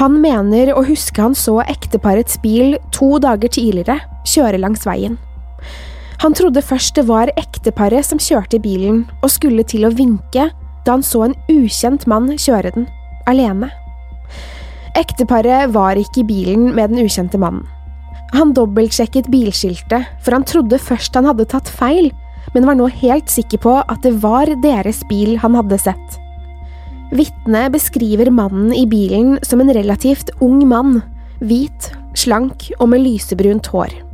Han 0.00 0.16
mener 0.22 0.72
å 0.72 0.86
huske 0.88 1.20
han 1.20 1.36
så 1.36 1.58
ekteparets 1.66 2.38
bil 2.40 2.78
to 2.96 3.18
dager 3.20 3.52
tidligere 3.52 3.98
kjøre 4.24 4.62
langs 4.62 4.86
veien. 4.88 5.18
Han 6.22 6.36
trodde 6.38 6.62
først 6.62 6.94
det 6.94 7.08
var 7.08 7.32
ekteparet 7.34 8.06
som 8.06 8.20
kjørte 8.22 8.60
bilen, 8.62 9.02
og 9.26 9.32
skulle 9.34 9.64
til 9.66 9.88
å 9.88 9.94
vinke 9.94 10.50
da 10.86 10.94
han 10.94 11.02
så 11.02 11.24
en 11.26 11.34
ukjent 11.50 12.06
mann 12.10 12.28
kjøre 12.38 12.70
den, 12.76 12.86
alene. 13.30 13.72
Ekteparet 14.98 15.72
var 15.74 15.98
ikke 15.98 16.22
i 16.22 16.28
bilen 16.28 16.68
med 16.76 16.92
den 16.92 17.02
ukjente 17.02 17.40
mannen. 17.42 17.66
Han 18.32 18.54
dobbeltsjekket 18.56 19.28
bilskiltet, 19.32 20.06
for 20.22 20.36
han 20.36 20.46
trodde 20.48 20.78
først 20.80 21.18
han 21.18 21.26
hadde 21.28 21.48
tatt 21.50 21.68
feil, 21.68 22.12
men 22.54 22.68
var 22.68 22.78
nå 22.78 22.86
helt 23.02 23.30
sikker 23.30 23.60
på 23.64 23.74
at 23.82 24.06
det 24.06 24.14
var 24.22 24.50
deres 24.62 25.02
bil 25.10 25.34
han 25.42 25.58
hadde 25.58 25.80
sett. 25.80 26.18
Vitnet 27.12 27.74
beskriver 27.74 28.30
mannen 28.32 28.70
i 28.72 28.86
bilen 28.88 29.36
som 29.44 29.60
en 29.60 29.74
relativt 29.74 30.32
ung 30.40 30.62
mann, 30.70 31.02
hvit, 31.42 31.90
slank 32.16 32.70
og 32.78 32.92
med 32.94 33.04
lysebrunt 33.04 33.68
hår. 33.74 34.11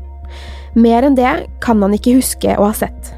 Mer 0.74 1.06
enn 1.06 1.16
det 1.16 1.48
kan 1.64 1.80
han 1.82 1.94
ikke 1.96 2.18
huske 2.18 2.56
å 2.58 2.68
ha 2.68 2.74
sett. 2.76 3.14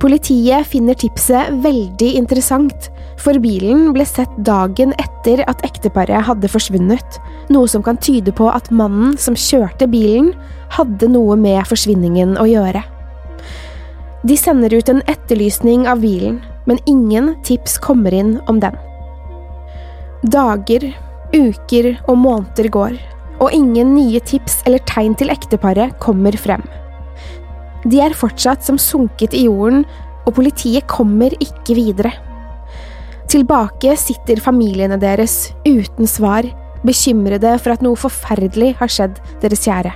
Politiet 0.00 0.64
finner 0.64 0.96
tipset 0.96 1.50
veldig 1.60 2.14
interessant, 2.16 2.88
for 3.20 3.36
bilen 3.36 3.90
ble 3.92 4.06
sett 4.08 4.32
dagen 4.46 4.94
etter 4.96 5.42
at 5.44 5.60
ekteparet 5.66 6.24
hadde 6.24 6.48
forsvunnet, 6.48 7.18
noe 7.52 7.68
som 7.68 7.84
kan 7.84 8.00
tyde 8.00 8.32
på 8.32 8.48
at 8.48 8.70
mannen 8.72 9.18
som 9.20 9.36
kjørte 9.36 9.90
bilen, 9.92 10.32
hadde 10.72 11.10
noe 11.12 11.36
med 11.36 11.68
forsvinningen 11.68 12.38
å 12.40 12.48
gjøre. 12.48 12.80
De 14.24 14.36
sender 14.36 14.72
ut 14.72 14.88
en 14.88 15.04
etterlysning 15.08 15.84
av 15.88 16.00
bilen, 16.00 16.40
men 16.64 16.80
ingen 16.88 17.34
tips 17.44 17.76
kommer 17.84 18.14
inn 18.16 18.38
om 18.48 18.60
den. 18.60 18.76
Dager, 20.32 20.90
uker 21.32 21.94
og 22.06 22.16
måneder 22.20 22.68
går, 22.72 22.96
og 23.40 23.54
ingen 23.56 23.94
nye 23.96 24.20
tips 24.20 24.60
eller 24.68 24.82
tegn 24.88 25.16
til 25.18 25.32
ekteparet 25.32 25.96
kommer 26.02 26.36
frem. 26.36 26.62
De 27.88 28.00
er 28.04 28.16
fortsatt 28.16 28.64
som 28.64 28.78
sunket 28.80 29.34
i 29.36 29.46
jorden, 29.46 29.86
og 30.28 30.36
politiet 30.36 30.84
kommer 30.90 31.32
ikke 31.40 31.76
videre. 31.78 32.12
Tilbake 33.30 33.94
sitter 33.96 34.42
familiene 34.42 34.98
deres 35.00 35.52
uten 35.64 36.08
svar, 36.10 36.44
bekymrede 36.84 37.54
for 37.60 37.74
at 37.74 37.84
noe 37.84 37.98
forferdelig 37.98 38.74
har 38.80 38.92
skjedd 38.92 39.20
deres 39.42 39.64
kjære. 39.64 39.92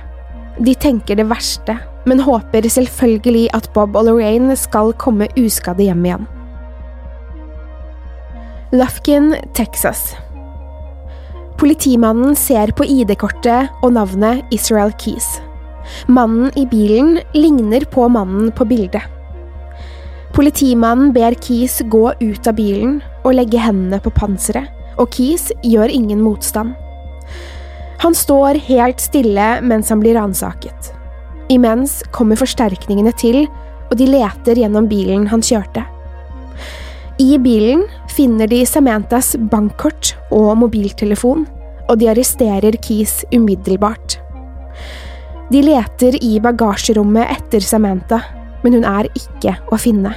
De 0.65 0.73
tenker 0.79 1.19
det 1.19 1.27
verste, 1.29 1.75
men 2.07 2.23
håper 2.23 2.65
selvfølgelig 2.69 3.49
at 3.57 3.69
Bob 3.75 3.97
og 3.97 4.07
Lorraine 4.07 4.55
skal 4.57 4.93
komme 5.01 5.27
uskadde 5.37 5.85
hjem 5.85 6.05
igjen. 6.07 6.29
Lufkin, 8.75 9.35
Texas. 9.53 10.15
Politimannen 11.55 12.35
ser 12.35 12.73
på 12.75 12.83
ID-kortet 12.83 13.71
og 13.79 13.93
navnet 13.95 14.43
Israel 14.51 14.91
Keys. 14.99 15.37
Mannen 16.11 16.49
i 16.59 16.65
bilen 16.67 17.19
ligner 17.31 17.85
på 17.87 18.09
mannen 18.11 18.49
på 18.51 18.67
bildet. 18.67 19.05
Politimannen 20.35 21.13
ber 21.15 21.37
Keys 21.39 21.79
gå 21.87 22.09
ut 22.19 22.49
av 22.49 22.57
bilen 22.57 22.97
og 23.21 23.37
legge 23.37 23.61
hendene 23.63 24.01
på 24.03 24.11
panseret, 24.17 24.67
og 24.99 25.07
Keys 25.15 25.47
gjør 25.63 25.93
ingen 25.95 26.19
motstand. 26.25 26.75
Han 28.03 28.15
står 28.15 28.59
helt 28.67 28.99
stille 28.99 29.47
mens 29.63 29.93
han 29.93 30.03
blir 30.03 30.19
ransaket. 30.19 30.91
Imens 31.47 32.01
kommer 32.11 32.35
forsterkningene 32.35 33.15
til, 33.15 33.45
og 33.87 33.95
de 33.95 34.09
leter 34.11 34.59
gjennom 34.59 34.89
bilen 34.91 35.29
han 35.31 35.45
kjørte. 35.45 35.85
I 37.21 37.37
bilen 37.39 37.85
finner 38.15 38.47
de 38.47 38.61
Samanthas 38.67 39.35
bankkort 39.51 40.13
og 40.33 40.53
mobiltelefon, 40.63 41.45
og 41.89 41.99
de 42.01 42.09
arresterer 42.09 42.77
Keys 42.81 43.23
umiddelbart. 43.35 44.17
De 45.51 45.61
leter 45.61 46.17
i 46.23 46.37
bagasjerommet 46.41 47.29
etter 47.35 47.61
Samantha, 47.61 48.21
men 48.63 48.79
hun 48.79 48.87
er 48.89 49.09
ikke 49.13 49.53
å 49.69 49.77
finne. 49.77 50.15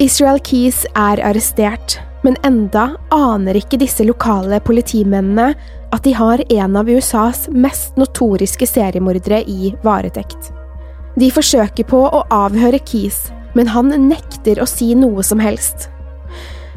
Israel 0.00 0.40
Keys 0.40 0.86
er 0.96 1.20
arrestert, 1.28 1.98
men 2.24 2.38
enda 2.44 2.94
aner 3.12 3.58
ikke 3.60 3.80
disse 3.80 4.04
lokale 4.04 4.60
politimennene 4.64 5.52
at 5.92 6.06
de 6.06 6.14
har 6.16 6.40
en 6.46 6.80
av 6.80 6.88
USAs 6.88 7.46
mest 7.52 7.96
notoriske 8.00 8.68
seriemordere 8.68 9.42
i 9.44 9.74
varetekt. 9.84 10.52
De 11.20 11.28
forsøker 11.34 11.84
på 11.90 12.00
å 12.06 12.24
avhøre 12.32 12.80
Keys, 12.86 13.26
men 13.58 13.68
han 13.74 13.92
nekter 14.08 14.62
å 14.62 14.68
si 14.68 14.94
noe 14.96 15.24
som 15.26 15.40
helst. 15.42 15.90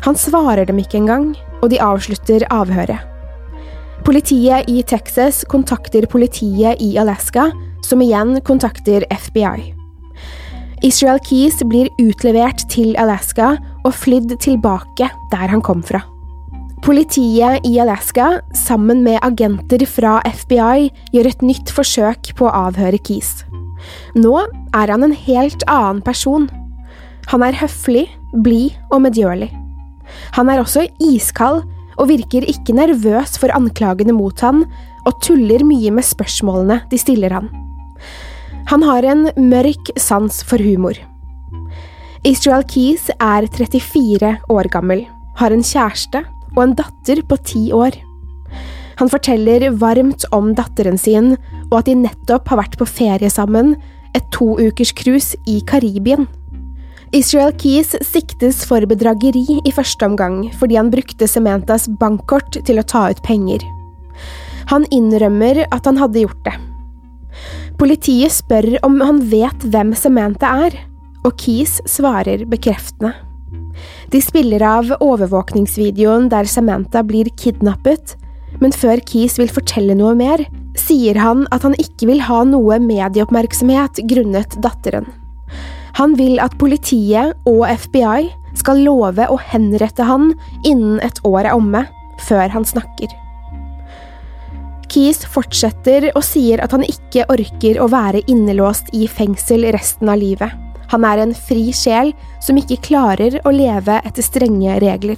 Han 0.03 0.17
svarer 0.19 0.67
dem 0.67 0.81
ikke 0.81 0.99
engang, 0.99 1.31
og 1.63 1.71
de 1.71 1.79
avslutter 1.81 2.43
avhøret. 2.51 2.99
Politiet 4.03 4.67
i 4.67 4.81
Texas 4.83 5.45
kontakter 5.47 6.03
politiet 6.11 6.81
i 6.83 6.97
Alaska, 6.99 7.47
som 7.87 8.01
igjen 8.03 8.35
kontakter 8.43 9.05
FBI. 9.07 9.71
Israel 10.83 11.21
Keys 11.23 11.61
blir 11.63 11.87
utlevert 12.03 12.65
til 12.71 12.97
Alaska 12.99 13.53
og 13.85 13.95
flydd 13.95 14.35
tilbake 14.43 15.07
der 15.31 15.47
han 15.47 15.63
kom 15.63 15.79
fra. 15.87 16.03
Politiet 16.83 17.63
i 17.63 17.77
Alaska, 17.79 18.41
sammen 18.51 19.05
med 19.05 19.23
agenter 19.23 19.85
fra 19.87 20.17
FBI, 20.27 20.89
gjør 21.15 21.29
et 21.31 21.47
nytt 21.47 21.71
forsøk 21.71 22.33
på 22.35 22.49
å 22.49 22.55
avhøre 22.67 22.99
Keys. 22.99 23.45
Nå 24.19 24.35
er 24.75 24.91
han 24.91 25.07
en 25.07 25.15
helt 25.15 25.63
annen 25.71 26.03
person. 26.03 26.51
Han 27.31 27.47
er 27.47 27.55
høflig, 27.55 28.09
blid 28.43 28.75
og 28.91 29.05
medgjørlig. 29.07 29.62
Han 30.33 30.49
er 30.49 30.61
også 30.63 30.87
iskald 31.03 31.63
og 31.93 32.09
virker 32.09 32.45
ikke 32.49 32.73
nervøs 32.75 33.37
for 33.37 33.53
anklagene 33.53 34.15
mot 34.17 34.39
han, 34.41 34.63
og 35.05 35.19
tuller 35.21 35.61
mye 35.67 35.91
med 35.93 36.05
spørsmålene 36.07 36.79
de 36.89 36.99
stiller 36.99 37.33
han. 37.35 37.49
Han 38.71 38.85
har 38.87 39.05
en 39.05 39.27
mørk 39.37 39.91
sans 39.99 40.39
for 40.47 40.61
humor. 40.63 40.97
Israel 42.23 42.63
Keys 42.63 43.09
er 43.19 43.45
34 43.51 44.37
år 44.49 44.69
gammel, 44.71 45.03
har 45.35 45.51
en 45.51 45.65
kjæreste 45.65 46.23
og 46.55 46.61
en 46.63 46.75
datter 46.79 47.21
på 47.27 47.37
ti 47.43 47.63
år. 47.75 47.97
Han 49.01 49.09
forteller 49.11 49.67
varmt 49.81 50.25
om 50.31 50.53
datteren 50.55 50.97
sin, 50.97 51.33
og 51.69 51.81
at 51.81 51.89
de 51.89 51.97
nettopp 51.99 52.47
har 52.49 52.61
vært 52.61 52.77
på 52.79 52.87
ferie 52.87 53.29
sammen, 53.29 53.75
et 54.15 54.25
to 54.31 54.53
ukers 54.61 54.93
cruise 54.95 55.37
i 55.49 55.59
Karibien. 55.67 56.29
Israel 57.13 57.51
Keys 57.53 57.91
siktes 58.01 58.63
for 58.65 58.81
bedrageri 58.89 59.59
i 59.61 59.71
første 59.75 60.07
omgang 60.07 60.47
fordi 60.57 60.79
han 60.79 60.89
brukte 60.89 61.27
Sementas 61.29 61.85
bankkort 62.01 62.57
til 62.65 62.81
å 62.81 62.85
ta 62.89 63.03
ut 63.13 63.21
penger. 63.21 63.61
Han 64.71 64.87
innrømmer 64.89 65.61
at 65.67 65.85
han 65.85 66.01
hadde 66.01 66.23
gjort 66.23 66.41
det. 66.47 66.55
Politiet 67.77 68.33
spør 68.33 68.79
om 68.87 68.97
han 69.05 69.21
vet 69.29 69.67
hvem 69.69 69.93
Sementa 69.97 70.55
er, 70.65 70.79
og 71.21 71.37
Keys 71.37 71.77
svarer 71.85 72.47
bekreftende. 72.49 73.13
De 74.09 74.21
spiller 74.21 74.65
av 74.65 74.89
overvåkningsvideoen 74.97 76.31
der 76.33 76.49
Sementa 76.49 77.05
blir 77.05 77.29
kidnappet, 77.37 78.17
men 78.57 78.73
før 78.73 79.01
Keys 79.05 79.37
vil 79.37 79.53
fortelle 79.53 79.93
noe 79.97 80.17
mer, 80.17 80.47
sier 80.81 81.21
han 81.21 81.45
at 81.53 81.65
han 81.65 81.77
ikke 81.77 82.09
vil 82.09 82.25
ha 82.25 82.41
noe 82.47 82.81
medieoppmerksomhet 82.81 84.01
grunnet 84.09 84.57
datteren. 84.65 85.13
Han 85.97 86.15
vil 86.17 86.39
at 86.41 86.55
politiet 86.57 87.35
og 87.49 87.65
FBI 87.69 88.31
skal 88.57 88.81
love 88.85 89.27
å 89.29 89.37
henrette 89.51 90.05
han 90.07 90.31
innen 90.65 91.01
et 91.05 91.19
år 91.27 91.43
er 91.45 91.53
omme, 91.57 91.85
før 92.27 92.49
han 92.53 92.65
snakker. 92.65 93.11
Keys 94.93 95.23
fortsetter 95.25 96.11
og 96.11 96.21
sier 96.25 96.61
at 96.61 96.73
han 96.75 96.85
ikke 96.85 97.25
orker 97.33 97.79
å 97.81 97.89
være 97.89 98.21
innelåst 98.29 98.91
i 98.93 99.07
fengsel 99.09 99.65
resten 99.73 100.11
av 100.11 100.21
livet. 100.21 100.53
Han 100.93 101.05
er 101.09 101.23
en 101.23 101.33
fri 101.33 101.71
sjel 101.73 102.11
som 102.43 102.59
ikke 102.61 102.81
klarer 102.85 103.39
å 103.41 103.53
leve 103.53 103.97
etter 104.05 104.25
strenge 104.25 104.77
regler. 104.83 105.17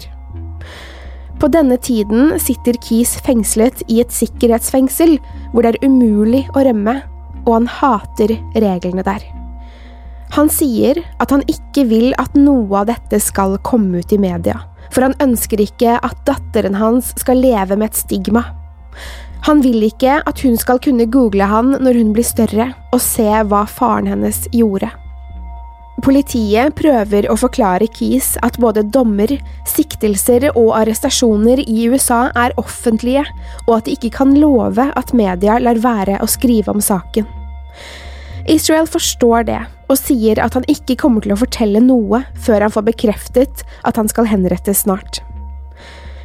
På 1.39 1.49
denne 1.51 1.75
tiden 1.83 2.37
sitter 2.39 2.79
Keys 2.79 3.17
fengslet 3.25 3.83
i 3.91 3.99
et 4.03 4.15
sikkerhetsfengsel 4.15 5.17
hvor 5.51 5.65
det 5.65 5.75
er 5.75 5.89
umulig 5.89 6.45
å 6.55 6.63
rømme, 6.63 7.01
og 7.43 7.57
han 7.57 7.67
hater 7.81 8.37
reglene 8.55 9.03
der. 9.03 9.34
Han 10.33 10.49
sier 10.49 10.99
at 11.21 11.31
han 11.31 11.45
ikke 11.51 11.85
vil 11.89 12.15
at 12.21 12.33
noe 12.37 12.81
av 12.81 12.89
dette 12.89 13.19
skal 13.23 13.57
komme 13.63 14.01
ut 14.01 14.13
i 14.13 14.19
media, 14.19 14.57
for 14.91 15.05
han 15.05 15.15
ønsker 15.23 15.61
ikke 15.61 15.99
at 16.01 16.25
datteren 16.27 16.77
hans 16.79 17.13
skal 17.21 17.39
leve 17.43 17.77
med 17.77 17.93
et 17.93 18.01
stigma. 18.01 18.43
Han 19.45 19.61
vil 19.61 19.83
ikke 19.85 20.19
at 20.25 20.41
hun 20.41 20.57
skal 20.57 20.81
kunne 20.81 21.05
google 21.13 21.45
han 21.45 21.75
når 21.77 22.01
hun 22.01 22.13
blir 22.15 22.25
større, 22.25 22.71
og 22.91 23.01
se 23.03 23.27
hva 23.45 23.65
faren 23.69 24.09
hennes 24.09 24.47
gjorde. 24.55 24.89
Politiet 26.03 26.75
prøver 26.75 27.29
å 27.31 27.37
forklare 27.39 27.87
Keys 27.89 28.33
at 28.45 28.57
både 28.61 28.83
dommer, 28.91 29.31
siktelser 29.69 30.49
og 30.51 30.73
arrestasjoner 30.81 31.61
i 31.63 31.87
USA 31.89 32.27
er 32.35 32.57
offentlige, 32.61 33.23
og 33.65 33.77
at 33.77 33.87
de 33.87 33.95
ikke 33.95 34.11
kan 34.17 34.35
love 34.37 34.89
at 34.91 35.15
media 35.15 35.57
lar 35.61 35.79
være 35.81 36.19
å 36.21 36.29
skrive 36.29 36.75
om 36.75 36.83
saken. 36.83 37.29
Israel 38.45 38.85
forstår 38.85 39.47
det, 39.47 39.61
og 39.89 39.97
sier 39.97 40.39
at 40.41 40.53
han 40.57 40.65
ikke 40.69 40.97
kommer 41.01 41.23
til 41.25 41.33
å 41.33 41.39
fortelle 41.39 41.81
noe 41.81 42.21
før 42.45 42.65
han 42.65 42.73
får 42.73 42.85
bekreftet 42.91 43.63
at 43.87 43.97
han 43.97 44.09
skal 44.11 44.29
henrettes 44.29 44.83
snart. 44.85 45.21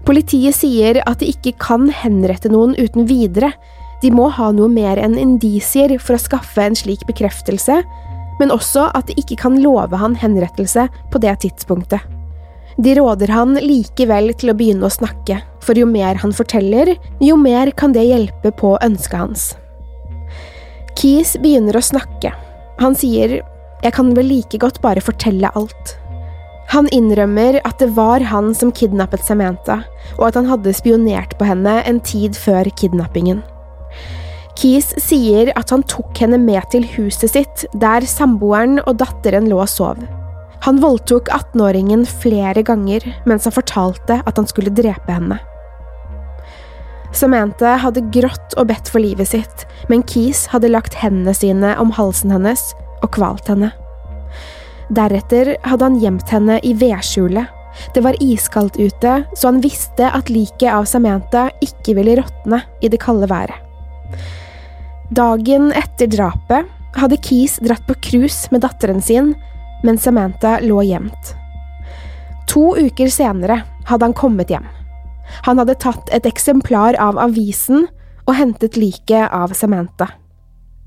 Politiet 0.05 0.57
sier 0.57 1.01
at 1.07 1.21
de 1.21 1.29
ikke 1.33 1.55
kan 1.61 1.89
henrette 1.93 2.51
noen 2.53 2.75
uten 2.77 3.09
videre, 3.09 3.53
de 4.01 4.13
må 4.13 4.31
ha 4.33 4.49
noe 4.57 4.69
mer 4.73 5.01
enn 5.01 5.19
indisier 5.21 5.93
for 6.01 6.17
å 6.17 6.23
skaffe 6.23 6.65
en 6.65 6.77
slik 6.77 7.05
bekreftelse, 7.09 7.83
men 8.41 8.53
også 8.53 8.87
at 8.97 9.11
de 9.11 9.17
ikke 9.21 9.37
kan 9.43 9.59
love 9.61 9.97
han 10.01 10.17
henrettelse 10.17 10.87
på 11.13 11.21
det 11.21 11.37
tidspunktet. 11.45 12.01
De 12.81 12.95
råder 12.97 13.33
han 13.33 13.59
likevel 13.61 14.33
til 14.41 14.53
å 14.53 14.57
begynne 14.57 14.89
å 14.89 14.93
snakke, 14.93 15.43
for 15.61 15.77
jo 15.77 15.89
mer 15.89 16.21
han 16.23 16.33
forteller, 16.33 16.95
jo 17.21 17.37
mer 17.37 17.73
kan 17.77 17.93
det 17.93 18.07
hjelpe 18.09 18.55
på 18.57 18.77
ønsket 18.81 19.21
hans. 19.21 19.51
Keys 20.99 21.37
begynner 21.41 21.79
å 21.79 21.85
snakke. 21.85 22.33
Han 22.81 22.97
sier 22.97 23.41
jeg 23.81 23.95
kan 23.97 24.13
vel 24.17 24.29
like 24.29 24.59
godt 24.61 24.81
bare 24.85 25.01
fortelle 25.01 25.49
alt. 25.57 25.97
Han 26.71 26.87
innrømmer 26.95 27.59
at 27.67 27.81
det 27.83 27.91
var 27.97 28.23
han 28.31 28.53
som 28.55 28.71
kidnappet 28.71 29.25
Samantha, 29.27 29.81
og 30.19 30.29
at 30.29 30.37
han 30.39 30.47
hadde 30.51 30.75
spionert 30.77 31.35
på 31.39 31.49
henne 31.49 31.81
en 31.89 31.99
tid 32.05 32.37
før 32.39 32.69
kidnappingen. 32.79 33.41
Keys 34.61 34.93
sier 35.01 35.51
at 35.57 35.73
han 35.73 35.83
tok 35.89 36.21
henne 36.21 36.39
med 36.39 36.63
til 36.71 36.85
huset 36.95 37.33
sitt, 37.33 37.65
der 37.73 38.07
samboeren 38.07 38.79
og 38.85 39.01
datteren 39.01 39.49
lå 39.51 39.63
og 39.65 39.71
sov. 39.73 40.03
Han 40.67 40.79
voldtok 40.83 41.31
18-åringen 41.33 42.05
flere 42.05 42.63
ganger 42.67 43.07
mens 43.25 43.49
han 43.49 43.57
fortalte 43.57 44.21
at 44.21 44.37
han 44.37 44.49
skulle 44.51 44.75
drepe 44.77 45.09
henne. 45.17 45.41
Samantha 47.17 47.75
hadde 47.83 48.05
grått 48.15 48.55
og 48.57 48.69
bedt 48.71 48.91
for 48.93 49.03
livet 49.03 49.33
sitt, 49.33 49.65
men 49.91 50.05
Keys 50.07 50.45
hadde 50.53 50.71
lagt 50.71 50.95
hendene 51.01 51.35
sine 51.35 51.75
om 51.83 51.91
halsen 51.97 52.31
hennes 52.35 52.63
og 53.03 53.11
kvalt 53.17 53.51
henne. 53.51 53.73
Deretter 54.95 55.55
hadde 55.67 55.87
han 55.87 55.99
gjemt 56.03 56.31
henne 56.31 56.59
i 56.67 56.75
vedskjulet. 56.79 57.51
Det 57.95 58.03
var 58.03 58.19
iskaldt 58.23 58.79
ute, 58.79 59.13
så 59.35 59.51
han 59.51 59.61
visste 59.63 60.09
at 60.11 60.31
liket 60.31 60.71
av 60.73 60.87
Samantha 60.91 61.49
ikke 61.63 61.95
ville 61.99 62.17
råtne 62.19 62.63
i 62.83 62.91
det 62.91 62.99
kalde 63.03 63.29
været. 63.31 63.55
Dagen 65.11 65.71
etter 65.75 66.11
drapet 66.11 66.67
hadde 66.99 67.19
Keys 67.23 67.59
dratt 67.63 67.87
på 67.87 67.99
cruise 68.03 68.51
med 68.55 68.63
datteren 68.67 69.03
sin, 69.03 69.33
mens 69.87 70.07
Samantha 70.07 70.59
lå 70.63 70.83
gjemt. 70.87 71.35
To 72.51 72.75
uker 72.79 73.11
senere 73.11 73.63
hadde 73.87 74.07
han 74.07 74.15
kommet 74.17 74.51
hjem. 74.51 74.67
Han 75.47 75.61
hadde 75.63 75.79
tatt 75.83 76.11
et 76.15 76.27
eksemplar 76.29 76.99
av 77.01 77.19
avisen 77.21 77.87
og 78.27 78.35
hentet 78.39 78.79
liket 78.79 79.31
av 79.35 79.55
Samantha. 79.57 80.13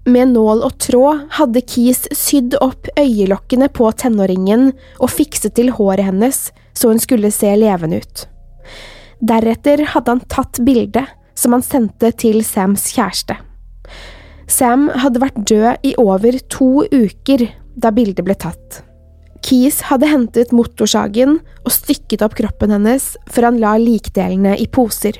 Med 0.05 0.33
nål 0.33 0.65
og 0.67 0.75
tråd 0.83 1.21
hadde 1.37 1.63
Keys 1.63 2.05
sydd 2.11 2.57
opp 2.59 2.89
øyelokkene 2.99 3.69
på 3.71 3.87
tenåringen 3.95 4.73
og 4.99 5.13
fikset 5.13 5.55
til 5.55 5.71
håret 5.77 6.09
hennes 6.09 6.49
så 6.75 6.91
hun 6.91 6.99
skulle 6.99 7.31
se 7.31 7.53
levende 7.55 8.01
ut. 8.03 8.25
Deretter 9.23 9.85
hadde 9.93 10.17
han 10.17 10.23
tatt 10.27 10.59
bildet, 10.65 11.07
som 11.39 11.55
han 11.55 11.63
sendte 11.63 12.11
til 12.19 12.43
Sams 12.45 12.89
kjæreste. 12.93 13.37
Sam 14.51 14.89
hadde 14.91 15.21
vært 15.23 15.39
død 15.47 15.87
i 15.87 15.93
over 16.01 16.35
to 16.51 16.83
uker 16.91 17.47
da 17.79 17.93
bildet 17.95 18.25
ble 18.27 18.35
tatt. 18.35 18.83
Keys 19.43 19.81
hadde 19.89 20.07
hentet 20.07 20.53
motorsagen 20.55 21.37
og 21.63 21.73
stykket 21.75 22.23
opp 22.23 22.37
kroppen 22.39 22.71
hennes 22.71 23.13
før 23.31 23.49
han 23.49 23.59
la 23.61 23.75
likdelene 23.81 24.55
i 24.59 24.69
poser. 24.71 25.19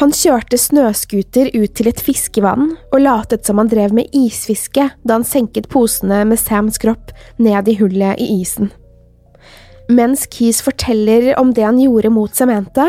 Han 0.00 0.14
kjørte 0.16 0.56
snøscooter 0.56 1.50
ut 1.52 1.74
til 1.76 1.90
et 1.90 2.00
fiskevann 2.00 2.70
og 2.88 3.02
latet 3.02 3.44
som 3.44 3.58
han 3.60 3.68
drev 3.68 3.92
med 3.92 4.14
isfiske 4.16 4.86
da 5.02 5.16
han 5.18 5.26
senket 5.28 5.68
posene 5.72 6.22
med 6.28 6.40
Sams 6.40 6.80
kropp 6.80 7.12
ned 7.42 7.68
i 7.68 7.76
hullet 7.82 8.22
i 8.22 8.30
isen. 8.40 8.70
Mens 9.90 10.24
Keys 10.30 10.62
forteller 10.64 11.34
om 11.40 11.50
det 11.52 11.66
han 11.66 11.80
gjorde 11.82 12.12
mot 12.14 12.32
Samantha, 12.32 12.86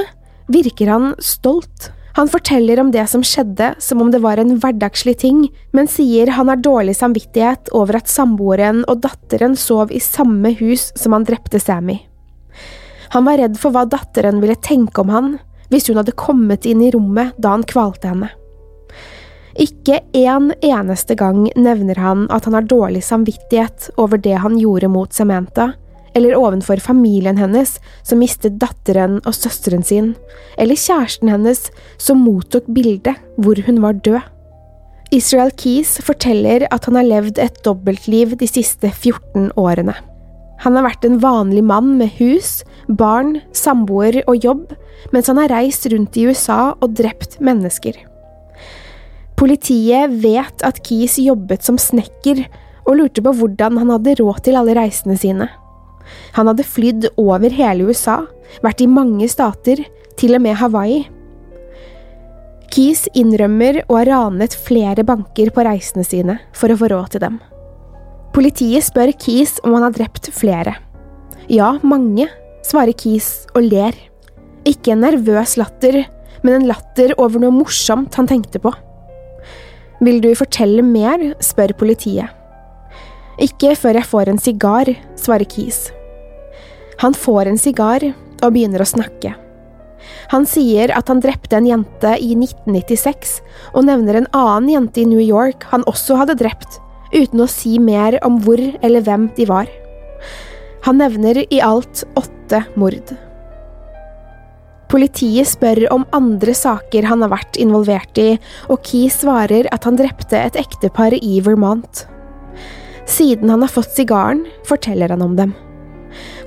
virker 0.52 0.92
han 0.94 1.12
stolt. 1.20 1.90
Han 2.14 2.28
forteller 2.28 2.80
om 2.80 2.92
det 2.92 3.06
som 3.08 3.24
skjedde 3.24 3.74
som 3.80 4.02
om 4.02 4.12
det 4.12 4.20
var 4.24 4.38
en 4.38 4.58
hverdagslig 4.60 5.18
ting, 5.24 5.46
men 5.72 5.88
sier 5.88 6.34
han 6.36 6.52
har 6.52 6.60
dårlig 6.60 6.98
samvittighet 7.00 7.72
over 7.78 8.02
at 8.02 8.12
samboeren 8.12 8.84
og 8.92 9.04
datteren 9.06 9.56
sov 9.56 9.94
i 9.96 10.02
samme 10.04 10.52
hus 10.60 10.90
som 11.00 11.16
han 11.16 11.28
drepte 11.28 11.60
Sammy. 11.60 12.02
Han 13.16 13.26
var 13.28 13.40
redd 13.40 13.58
for 13.60 13.76
hva 13.76 13.86
datteren 13.88 14.44
ville 14.44 14.60
tenke 14.60 15.04
om 15.04 15.12
han 15.12 15.34
hvis 15.72 15.88
hun 15.88 16.02
hadde 16.02 16.16
kommet 16.20 16.68
inn 16.68 16.84
i 16.84 16.92
rommet 16.92 17.36
da 17.40 17.56
han 17.56 17.68
kvalte 17.68 18.12
henne. 18.12 18.32
Ikke 19.60 20.00
en 20.16 20.52
eneste 20.64 21.16
gang 21.20 21.46
nevner 21.60 22.00
han 22.00 22.28
at 22.32 22.48
han 22.48 22.56
har 22.56 22.68
dårlig 22.68 23.04
samvittighet 23.04 23.90
over 24.00 24.20
det 24.20 24.38
han 24.44 24.58
gjorde 24.60 24.92
mot 24.92 25.14
Samantha, 25.14 25.72
eller 26.18 26.36
ovenfor 26.36 26.82
familien 26.84 27.40
hennes 27.40 27.78
som 28.04 28.22
mistet 28.22 28.60
datteren 28.62 29.20
og 29.26 29.36
søsteren 29.36 29.84
sin, 29.86 30.14
eller 30.58 30.80
kjæresten 30.80 31.32
hennes 31.32 31.68
som 32.02 32.24
mottok 32.26 32.68
bildet 32.72 33.18
hvor 33.38 33.60
hun 33.68 33.82
var 33.84 34.00
død. 34.04 34.22
Israel 35.12 35.52
Keys 35.60 35.98
forteller 36.04 36.64
at 36.72 36.88
han 36.88 36.96
har 36.96 37.08
levd 37.08 37.40
et 37.44 37.58
dobbeltliv 37.66 38.38
de 38.40 38.48
siste 38.48 38.88
14 38.88 39.52
årene. 39.60 39.96
Han 40.62 40.78
har 40.78 40.86
vært 40.86 41.08
en 41.08 41.18
vanlig 41.24 41.64
mann 41.66 41.96
med 42.00 42.14
hus, 42.20 42.62
barn, 42.88 43.40
samboer 43.52 44.22
og 44.28 44.46
jobb, 44.46 44.72
mens 45.12 45.28
han 45.28 45.42
har 45.42 45.52
reist 45.52 45.88
rundt 45.92 46.16
i 46.16 46.28
USA 46.30 46.76
og 46.78 46.96
drept 47.00 47.40
mennesker. 47.44 47.98
Politiet 49.42 50.14
vet 50.22 50.62
at 50.64 50.84
Keys 50.86 51.18
jobbet 51.20 51.66
som 51.66 51.80
snekker, 51.82 52.46
og 52.86 52.98
lurte 52.98 53.24
på 53.26 53.34
hvordan 53.38 53.80
han 53.82 53.92
hadde 53.94 54.16
råd 54.22 54.44
til 54.46 54.58
alle 54.58 54.76
reisene 54.78 55.18
sine. 55.18 55.50
Han 56.38 56.50
hadde 56.52 56.68
flydd 56.68 57.10
over 57.22 57.54
hele 57.54 57.90
USA, 57.90 58.22
vært 58.64 58.84
i 58.84 58.90
mange 58.90 59.28
stater, 59.32 59.84
til 60.20 60.38
og 60.38 60.44
med 60.44 60.58
Hawaii. 60.60 61.06
Keys 62.72 63.08
innrømmer 63.18 63.82
å 63.92 63.98
ha 63.98 64.04
ranet 64.08 64.56
flere 64.56 65.04
banker 65.04 65.52
på 65.52 65.64
reisene 65.68 66.06
sine 66.08 66.38
for 66.56 66.72
å 66.72 66.78
få 66.80 66.88
råd 66.92 67.16
til 67.16 67.24
dem. 67.26 67.42
Politiet 68.32 68.86
spør 68.88 69.12
Keys 69.20 69.58
om 69.66 69.76
han 69.76 69.84
har 69.90 69.96
drept 69.98 70.30
flere. 70.32 70.78
Ja, 71.52 71.74
mange, 71.84 72.30
svarer 72.64 72.96
Keys 72.96 73.50
og 73.52 73.66
ler. 73.68 73.98
Ikke 74.64 74.94
en 74.94 75.04
nervøs 75.04 75.58
latter, 75.60 76.06
men 76.46 76.62
en 76.62 76.70
latter 76.70 77.12
over 77.20 77.44
noe 77.44 77.52
morsomt 77.52 78.16
han 78.16 78.30
tenkte 78.30 78.62
på. 78.64 78.72
Vil 80.02 80.22
du 80.24 80.32
fortelle 80.38 80.86
mer, 80.86 81.34
spør 81.44 81.76
politiet. 81.78 82.32
Ikke 83.42 83.76
før 83.76 84.00
jeg 84.00 84.08
får 84.08 84.32
en 84.32 84.40
sigar, 84.42 84.94
svarer 85.20 85.50
Keys. 85.50 85.90
Han 87.02 87.16
får 87.18 87.50
en 87.50 87.58
sigar 87.58 88.04
og 88.12 88.52
begynner 88.54 88.84
å 88.84 88.90
snakke. 88.90 89.34
Han 90.34 90.46
sier 90.50 90.94
at 90.96 91.10
han 91.10 91.22
drepte 91.22 91.58
en 91.58 91.68
jente 91.68 92.12
i 92.22 92.34
1996, 92.36 93.40
og 93.74 93.88
nevner 93.88 94.20
en 94.20 94.30
annen 94.38 94.70
jente 94.70 95.02
i 95.02 95.08
New 95.10 95.22
York 95.22 95.66
han 95.74 95.86
også 95.90 96.20
hadde 96.22 96.38
drept, 96.42 96.80
uten 97.14 97.42
å 97.44 97.50
si 97.50 97.78
mer 97.82 98.20
om 98.26 98.40
hvor 98.46 98.62
eller 98.82 99.06
hvem 99.06 99.28
de 99.38 99.48
var. 99.50 99.70
Han 100.86 101.02
nevner 101.02 101.44
i 101.44 101.60
alt 101.62 102.04
åtte 102.18 102.64
mord. 102.80 103.14
Politiet 104.92 105.48
spør 105.48 105.86
om 105.94 106.06
andre 106.14 106.54
saker 106.58 107.08
han 107.08 107.24
har 107.24 107.32
vært 107.32 107.58
involvert 107.62 108.18
i, 108.20 108.36
og 108.68 108.82
Key 108.86 109.10
svarer 109.14 109.70
at 109.72 109.88
han 109.88 109.98
drepte 110.00 110.38
et 110.38 110.58
ektepar 110.60 111.16
i 111.16 111.40
Vermont. 111.46 112.06
Siden 113.08 113.50
han 113.50 113.64
har 113.64 113.72
fått 113.72 113.94
sigaren, 113.96 114.46
forteller 114.68 115.14
han 115.14 115.24
om 115.24 115.38
dem. 115.40 115.56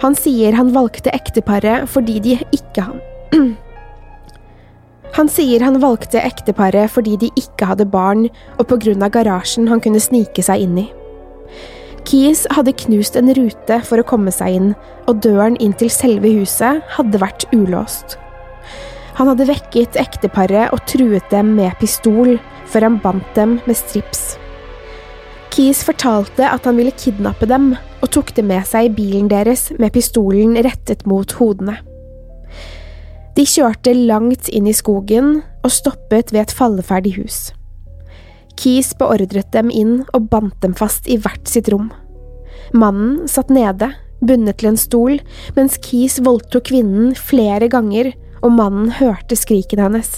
Han 0.03 0.17
sier 0.19 0.57
han 0.57 0.73
valgte 0.75 1.13
ekteparet 1.15 1.89
fordi 1.91 2.19
de 2.25 2.39
ikke 2.57 2.89
han 2.89 3.01
Han 5.15 5.31
sier 5.31 5.63
han 5.63 5.79
valgte 5.83 6.19
ekteparet 6.19 6.91
fordi 6.91 7.15
de 7.23 7.31
ikke 7.39 7.69
hadde 7.71 7.87
barn, 7.87 8.27
og 8.59 8.67
på 8.67 8.81
grunn 8.83 9.05
av 9.07 9.13
garasjen 9.15 9.69
han 9.71 9.83
kunne 9.85 10.03
snike 10.03 10.43
seg 10.43 10.65
inn 10.65 10.81
i. 10.83 10.87
Keys 12.05 12.43
hadde 12.53 12.75
knust 12.83 13.15
en 13.17 13.31
rute 13.37 13.79
for 13.87 14.03
å 14.03 14.07
komme 14.07 14.35
seg 14.35 14.59
inn, 14.59 14.73
og 15.07 15.23
døren 15.25 15.55
inn 15.63 15.73
til 15.79 15.93
selve 15.93 16.35
huset 16.35 16.83
hadde 16.97 17.23
vært 17.23 17.47
ulåst. 17.55 18.19
Han 19.15 19.31
hadde 19.31 19.47
vekket 19.47 19.97
ekteparet 20.03 20.75
og 20.75 20.83
truet 20.91 21.31
dem 21.31 21.55
med 21.55 21.79
pistol, 21.79 22.35
før 22.67 22.89
han 22.89 22.99
bandt 22.99 23.37
dem 23.39 23.61
med 23.69 23.79
strips. 23.79 24.35
Keys 25.55 25.85
fortalte 25.87 26.49
at 26.51 26.65
han 26.67 26.75
ville 26.81 26.91
kidnappe 26.99 27.47
dem, 27.47 27.77
og 28.03 28.11
tok 28.11 28.33
det 28.35 28.43
med 28.43 28.65
seg 28.67 28.89
i 28.89 28.95
bilen 28.97 29.29
deres 29.31 29.69
med 29.79 29.93
pistolen 29.95 30.57
rettet 30.67 31.05
mot 31.07 31.31
hodene. 31.39 31.77
De 33.39 33.45
kjørte 33.47 33.95
langt 33.95 34.51
inn 34.51 34.67
i 34.67 34.75
skogen 34.75 35.37
og 35.63 35.71
stoppet 35.71 36.33
ved 36.35 36.41
et 36.43 36.55
falleferdig 36.59 37.15
hus. 37.21 37.39
Keys 38.59 38.93
beordret 38.99 39.53
dem 39.55 39.71
inn 39.71 40.01
og 40.15 40.27
bandt 40.31 40.59
dem 40.63 40.75
fast 40.75 41.07
i 41.07 41.21
hvert 41.23 41.47
sitt 41.51 41.71
rom. 41.71 41.93
Mannen 42.75 43.29
satt 43.31 43.51
nede, 43.55 43.93
bundet 44.27 44.59
til 44.59 44.73
en 44.73 44.79
stol, 44.81 45.19
mens 45.55 45.79
Keys 45.87 46.19
voldtok 46.27 46.67
kvinnen 46.73 47.13
flere 47.15 47.71
ganger, 47.71 48.11
og 48.43 48.57
mannen 48.59 48.91
hørte 48.99 49.39
skrikene 49.39 49.87
hennes. 49.87 50.17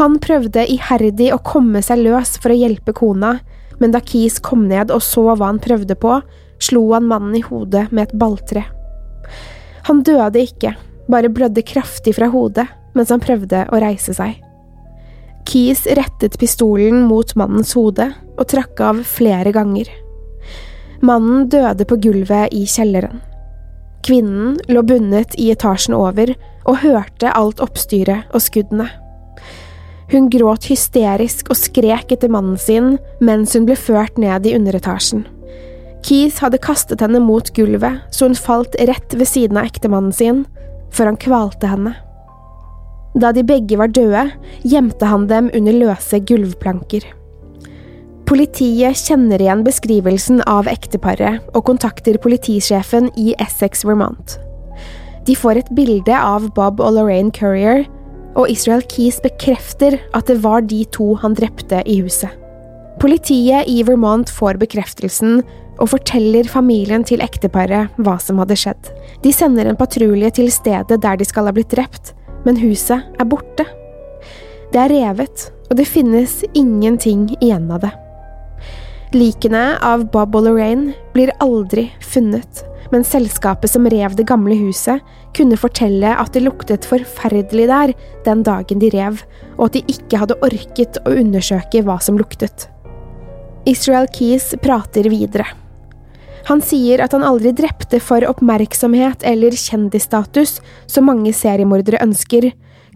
Han 0.00 0.16
prøvde 0.18 0.64
iherdig 0.64 1.28
å 1.34 1.42
komme 1.44 1.84
seg 1.84 2.00
løs 2.02 2.38
for 2.40 2.52
å 2.54 2.58
hjelpe 2.58 2.96
kona, 2.96 3.36
men 3.80 3.94
da 3.94 4.00
Keys 4.04 4.38
kom 4.44 4.66
ned 4.70 4.92
og 4.94 5.02
så 5.04 5.26
hva 5.32 5.50
han 5.50 5.60
prøvde 5.62 5.96
på, 5.98 6.18
slo 6.62 6.86
han 6.92 7.08
mannen 7.10 7.36
i 7.38 7.44
hodet 7.44 7.88
med 7.90 8.08
et 8.08 8.16
balltre. 8.18 8.64
Han 9.88 10.02
døde 10.06 10.40
ikke, 10.40 10.74
bare 11.10 11.32
blødde 11.32 11.64
kraftig 11.66 12.16
fra 12.16 12.30
hodet 12.32 12.68
mens 12.94 13.10
han 13.10 13.22
prøvde 13.22 13.64
å 13.74 13.80
reise 13.82 14.14
seg. 14.16 14.38
Keys 15.44 15.84
rettet 15.98 16.38
pistolen 16.40 17.02
mot 17.08 17.34
mannens 17.36 17.74
hode 17.76 18.08
og 18.38 18.46
trakk 18.48 18.80
av 18.80 19.02
flere 19.08 19.52
ganger. 19.52 19.90
Mannen 21.04 21.48
døde 21.52 21.84
på 21.84 21.98
gulvet 22.00 22.54
i 22.56 22.64
kjelleren. 22.70 23.20
Kvinnen 24.04 24.56
lå 24.68 24.82
bundet 24.84 25.36
i 25.40 25.50
etasjen 25.52 25.96
over 25.96 26.32
og 26.64 26.80
hørte 26.84 27.32
alt 27.32 27.60
oppstyret 27.64 28.30
og 28.32 28.44
skuddene. 28.44 28.88
Hun 30.12 30.28
gråt 30.32 30.68
hysterisk 30.68 31.48
og 31.52 31.58
skrek 31.58 32.12
etter 32.12 32.32
mannen 32.32 32.58
sin 32.60 32.96
mens 33.24 33.54
hun 33.56 33.68
ble 33.68 33.76
ført 33.78 34.18
ned 34.20 34.46
i 34.46 34.54
underetasjen. 34.56 35.24
Keith 36.04 36.42
hadde 36.44 36.60
kastet 36.60 37.00
henne 37.00 37.22
mot 37.24 37.48
gulvet, 37.56 38.02
så 38.12 38.28
hun 38.28 38.36
falt 38.36 38.76
rett 38.76 39.14
ved 39.16 39.28
siden 39.30 39.56
av 39.56 39.70
ektemannen 39.70 40.12
sin, 40.12 40.42
før 40.92 41.12
han 41.12 41.20
kvalte 41.20 41.70
henne. 41.70 41.94
Da 43.16 43.30
de 43.32 43.44
begge 43.46 43.78
var 43.80 43.92
døde, 43.94 44.26
gjemte 44.66 45.08
han 45.08 45.28
dem 45.30 45.48
under 45.54 45.76
løse 45.76 46.20
gulvplanker. 46.28 47.06
Politiet 48.28 48.98
kjenner 48.98 49.40
igjen 49.40 49.62
beskrivelsen 49.64 50.42
av 50.48 50.68
ekteparet 50.68 51.44
og 51.54 51.64
kontakter 51.68 52.18
politisjefen 52.20 53.10
i 53.20 53.32
Essex, 53.40 53.84
Vermont. 53.86 54.36
De 55.24 55.36
får 55.36 55.60
et 55.60 55.70
bilde 55.76 56.16
av 56.16 56.50
Bob 56.56 56.82
og 56.84 56.96
Lorraine 56.98 57.32
Courier, 57.32 57.84
og 58.34 58.50
Israel 58.50 58.82
Keys 58.90 59.20
bekrefter 59.22 59.98
at 60.14 60.30
det 60.30 60.40
var 60.44 60.64
de 60.66 60.82
to 60.94 61.14
han 61.22 61.36
drepte 61.38 61.82
i 61.86 62.00
huset. 62.02 62.32
Politiet 63.02 63.68
i 63.70 63.82
Vermont 63.86 64.30
får 64.30 64.58
bekreftelsen 64.62 65.42
og 65.82 65.90
forteller 65.90 66.46
familien 66.46 67.02
til 67.06 67.22
ekteparet 67.24 67.94
hva 67.98 68.14
som 68.22 68.38
hadde 68.42 68.58
skjedd. 68.58 68.90
De 69.24 69.32
sender 69.34 69.66
en 69.66 69.78
patrulje 69.78 70.30
til 70.38 70.52
stedet 70.54 71.00
der 71.02 71.18
de 71.18 71.26
skal 71.26 71.48
ha 71.48 71.54
blitt 71.54 71.72
drept, 71.74 72.14
men 72.46 72.60
huset 72.60 73.02
er 73.18 73.28
borte. 73.28 73.66
Det 74.70 74.80
er 74.80 74.92
revet, 74.92 75.48
og 75.70 75.78
det 75.78 75.88
finnes 75.90 76.40
ingenting 76.54 77.28
igjen 77.40 77.70
av 77.74 77.84
det. 77.86 77.92
Likene 79.14 79.76
av 79.82 80.08
Bob 80.10 80.34
og 80.34 80.46
Lorraine 80.48 80.94
blir 81.14 81.30
aldri 81.42 81.86
funnet, 82.02 82.64
men 82.94 83.02
selskapet 83.06 83.72
som 83.72 83.88
rev 83.90 84.14
det 84.14 84.28
gamle 84.28 84.54
huset, 84.54 85.02
kunne 85.34 85.58
fortelle 85.58 86.12
at 86.14 86.30
det 86.34 86.44
luktet 86.44 86.86
forferdelig 86.86 87.66
der 87.66 87.92
den 88.26 88.44
dagen 88.46 88.78
de 88.78 88.90
rev, 88.94 89.18
og 89.56 89.66
at 89.66 89.76
de 89.76 89.82
ikke 89.96 90.20
hadde 90.22 90.38
orket 90.46 91.00
å 91.02 91.16
undersøke 91.18 91.82
hva 91.82 91.98
som 92.04 92.20
luktet. 92.20 92.68
Israel 93.66 94.06
Keys 94.14 94.52
prater 94.62 95.08
videre. 95.10 95.48
Han 96.46 96.60
sier 96.60 97.00
at 97.00 97.14
han 97.16 97.24
aldri 97.24 97.54
drepte 97.56 97.98
for 98.04 98.22
oppmerksomhet 98.28 99.24
eller 99.26 99.56
kjendisstatus, 99.56 100.58
som 100.86 101.08
mange 101.08 101.32
seriemordere 101.34 102.02
ønsker. 102.04 102.50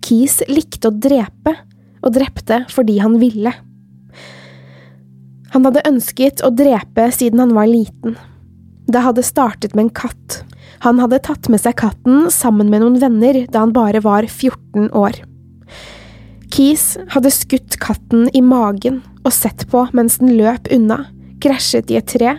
Keys 0.05 0.43
likte 0.53 0.93
å 0.93 0.95
drepe, 0.95 1.57
og 2.05 2.15
drepte 2.15 2.63
fordi 2.71 3.01
han 3.03 3.17
ville. 3.19 3.51
Han 5.57 5.65
hadde 5.65 5.87
ønsket 5.89 6.45
å 6.45 6.53
drepe 6.55 7.09
siden 7.17 7.41
han 7.43 7.57
var 7.57 7.67
liten. 7.67 8.19
Det 8.88 9.03
hadde 9.05 9.24
startet 9.27 9.74
med 9.77 9.88
en 9.88 9.94
katt. 9.94 10.42
Han 10.85 11.01
hadde 11.03 11.20
tatt 11.27 11.48
med 11.53 11.61
seg 11.61 11.77
katten 11.81 12.29
sammen 12.33 12.70
med 12.72 12.81
noen 12.81 12.98
venner 13.03 13.42
da 13.53 13.66
han 13.66 13.74
bare 13.77 14.01
var 14.05 14.24
14 14.24 14.88
år. 14.96 15.18
Keys 16.48 16.94
hadde 17.12 17.33
skutt 17.35 17.77
katten 17.83 18.31
i 18.33 18.40
magen 18.40 19.03
og 19.27 19.35
sett 19.37 19.66
på 19.68 19.85
mens 19.96 20.16
den 20.22 20.33
løp 20.38 20.70
unna, 20.72 21.03
krasjet 21.44 21.92
i 21.92 21.98
et 22.01 22.09
tre 22.09 22.38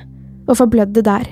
og 0.49 0.57
forblødde 0.57 1.03
der. 1.05 1.27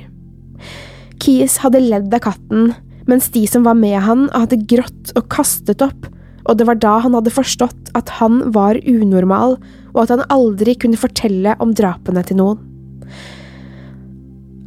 Keys 1.24 1.58
hadde 1.64 1.82
ledd 1.82 2.14
av 2.14 2.22
katten, 2.28 2.76
mens 3.10 3.32
de 3.34 3.42
som 3.50 3.66
var 3.66 3.78
med 3.80 3.98
han, 4.06 4.28
hadde 4.36 4.62
grått 4.70 5.16
og 5.18 5.26
kastet 5.34 5.82
opp, 5.82 6.06
og 6.46 6.60
det 6.60 6.68
var 6.70 6.78
da 6.80 6.94
han 7.04 7.18
hadde 7.18 7.34
forstått 7.34 7.90
at 7.98 8.14
han 8.20 8.44
var 8.56 8.78
unormal, 8.86 9.58
og 9.96 10.00
at 10.04 10.14
han 10.14 10.28
aldri 10.34 10.78
kunne 10.78 11.00
fortelle 11.00 11.58
om 11.64 11.74
drapene 11.76 12.22
til 12.28 12.40
noen. 12.44 12.62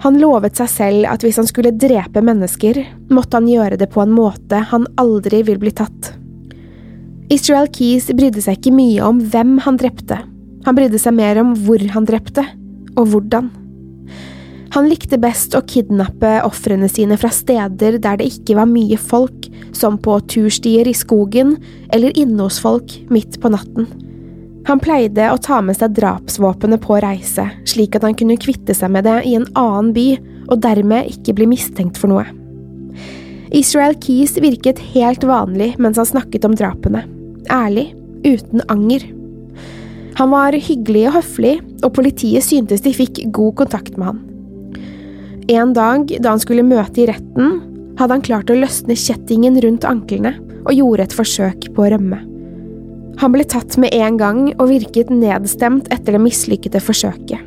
Han 0.00 0.16
lovet 0.16 0.56
seg 0.56 0.70
selv 0.72 1.08
at 1.12 1.24
hvis 1.24 1.36
han 1.36 1.48
skulle 1.48 1.74
drepe 1.76 2.22
mennesker, 2.24 2.80
måtte 3.12 3.36
han 3.36 3.48
gjøre 3.50 3.76
det 3.80 3.90
på 3.92 4.00
en 4.00 4.14
måte 4.16 4.62
han 4.70 4.88
aldri 5.00 5.42
vil 5.48 5.60
bli 5.60 5.72
tatt. 5.76 6.14
Israel 7.30 7.68
Keys 7.70 8.08
brydde 8.16 8.42
seg 8.42 8.58
ikke 8.58 8.74
mye 8.74 9.04
om 9.06 9.20
hvem 9.32 9.58
han 9.66 9.78
drepte, 9.78 10.22
han 10.66 10.76
brydde 10.76 10.98
seg 11.00 11.16
mer 11.16 11.38
om 11.40 11.54
hvor 11.66 11.82
han 11.94 12.08
drepte, 12.08 12.44
og 12.98 13.12
hvordan. 13.12 13.48
Han 14.74 14.86
likte 14.86 15.18
best 15.18 15.56
å 15.58 15.64
kidnappe 15.66 16.36
ofrene 16.46 16.86
sine 16.90 17.16
fra 17.18 17.32
steder 17.34 17.98
der 18.02 18.20
det 18.20 18.28
ikke 18.30 18.58
var 18.58 18.68
mye 18.70 18.98
folk, 19.00 19.48
som 19.74 19.96
på 19.98 20.18
turstier 20.30 20.86
i 20.86 20.94
skogen 20.94 21.56
eller 21.94 22.14
inne 22.18 22.46
hos 22.46 22.60
folk 22.62 22.94
midt 23.10 23.40
på 23.42 23.50
natten. 23.50 23.88
Han 24.68 24.80
pleide 24.82 25.30
å 25.32 25.38
ta 25.40 25.60
med 25.64 25.78
seg 25.78 25.94
drapsvåpenet 25.96 26.82
på 26.84 26.98
reise, 27.02 27.46
slik 27.68 27.96
at 27.96 28.04
han 28.04 28.16
kunne 28.18 28.38
kvitte 28.40 28.76
seg 28.76 28.92
med 28.92 29.06
det 29.08 29.22
i 29.28 29.36
en 29.38 29.48
annen 29.58 29.94
by 29.96 30.08
og 30.50 30.60
dermed 30.64 31.08
ikke 31.12 31.34
bli 31.38 31.48
mistenkt 31.50 32.00
for 32.00 32.12
noe. 32.12 32.26
Israel 33.56 33.96
Keys 33.98 34.36
virket 34.38 34.82
helt 34.92 35.24
vanlig 35.26 35.72
mens 35.82 35.98
han 35.98 36.06
snakket 36.06 36.46
om 36.46 36.54
drapene. 36.58 37.02
Ærlig, 37.50 37.88
uten 38.26 38.62
anger. 38.70 39.06
Han 40.20 40.30
var 40.34 40.54
hyggelig 40.54 41.06
og 41.08 41.16
høflig, 41.16 41.54
og 41.80 41.94
politiet 41.96 42.44
syntes 42.44 42.84
de 42.84 42.92
fikk 42.94 43.22
god 43.34 43.56
kontakt 43.62 43.96
med 43.96 44.10
han. 44.10 44.22
En 45.50 45.72
dag 45.74 46.12
da 46.20 46.34
han 46.34 46.42
skulle 46.42 46.66
møte 46.66 47.02
i 47.02 47.08
retten, 47.10 47.56
hadde 47.98 48.16
han 48.18 48.24
klart 48.24 48.52
å 48.52 48.58
løsne 48.58 48.94
kjettingen 48.98 49.58
rundt 49.64 49.86
anklene 49.88 50.36
og 50.60 50.74
gjorde 50.76 51.08
et 51.08 51.16
forsøk 51.16 51.70
på 51.74 51.86
å 51.86 51.94
rømme. 51.94 52.20
Han 53.20 53.34
ble 53.34 53.44
tatt 53.44 53.76
med 53.80 53.92
en 53.92 54.16
gang 54.20 54.42
og 54.56 54.70
virket 54.70 55.10
nedstemt 55.12 55.90
etter 55.92 56.16
det 56.16 56.22
mislykkede 56.24 56.80
forsøket. 56.80 57.46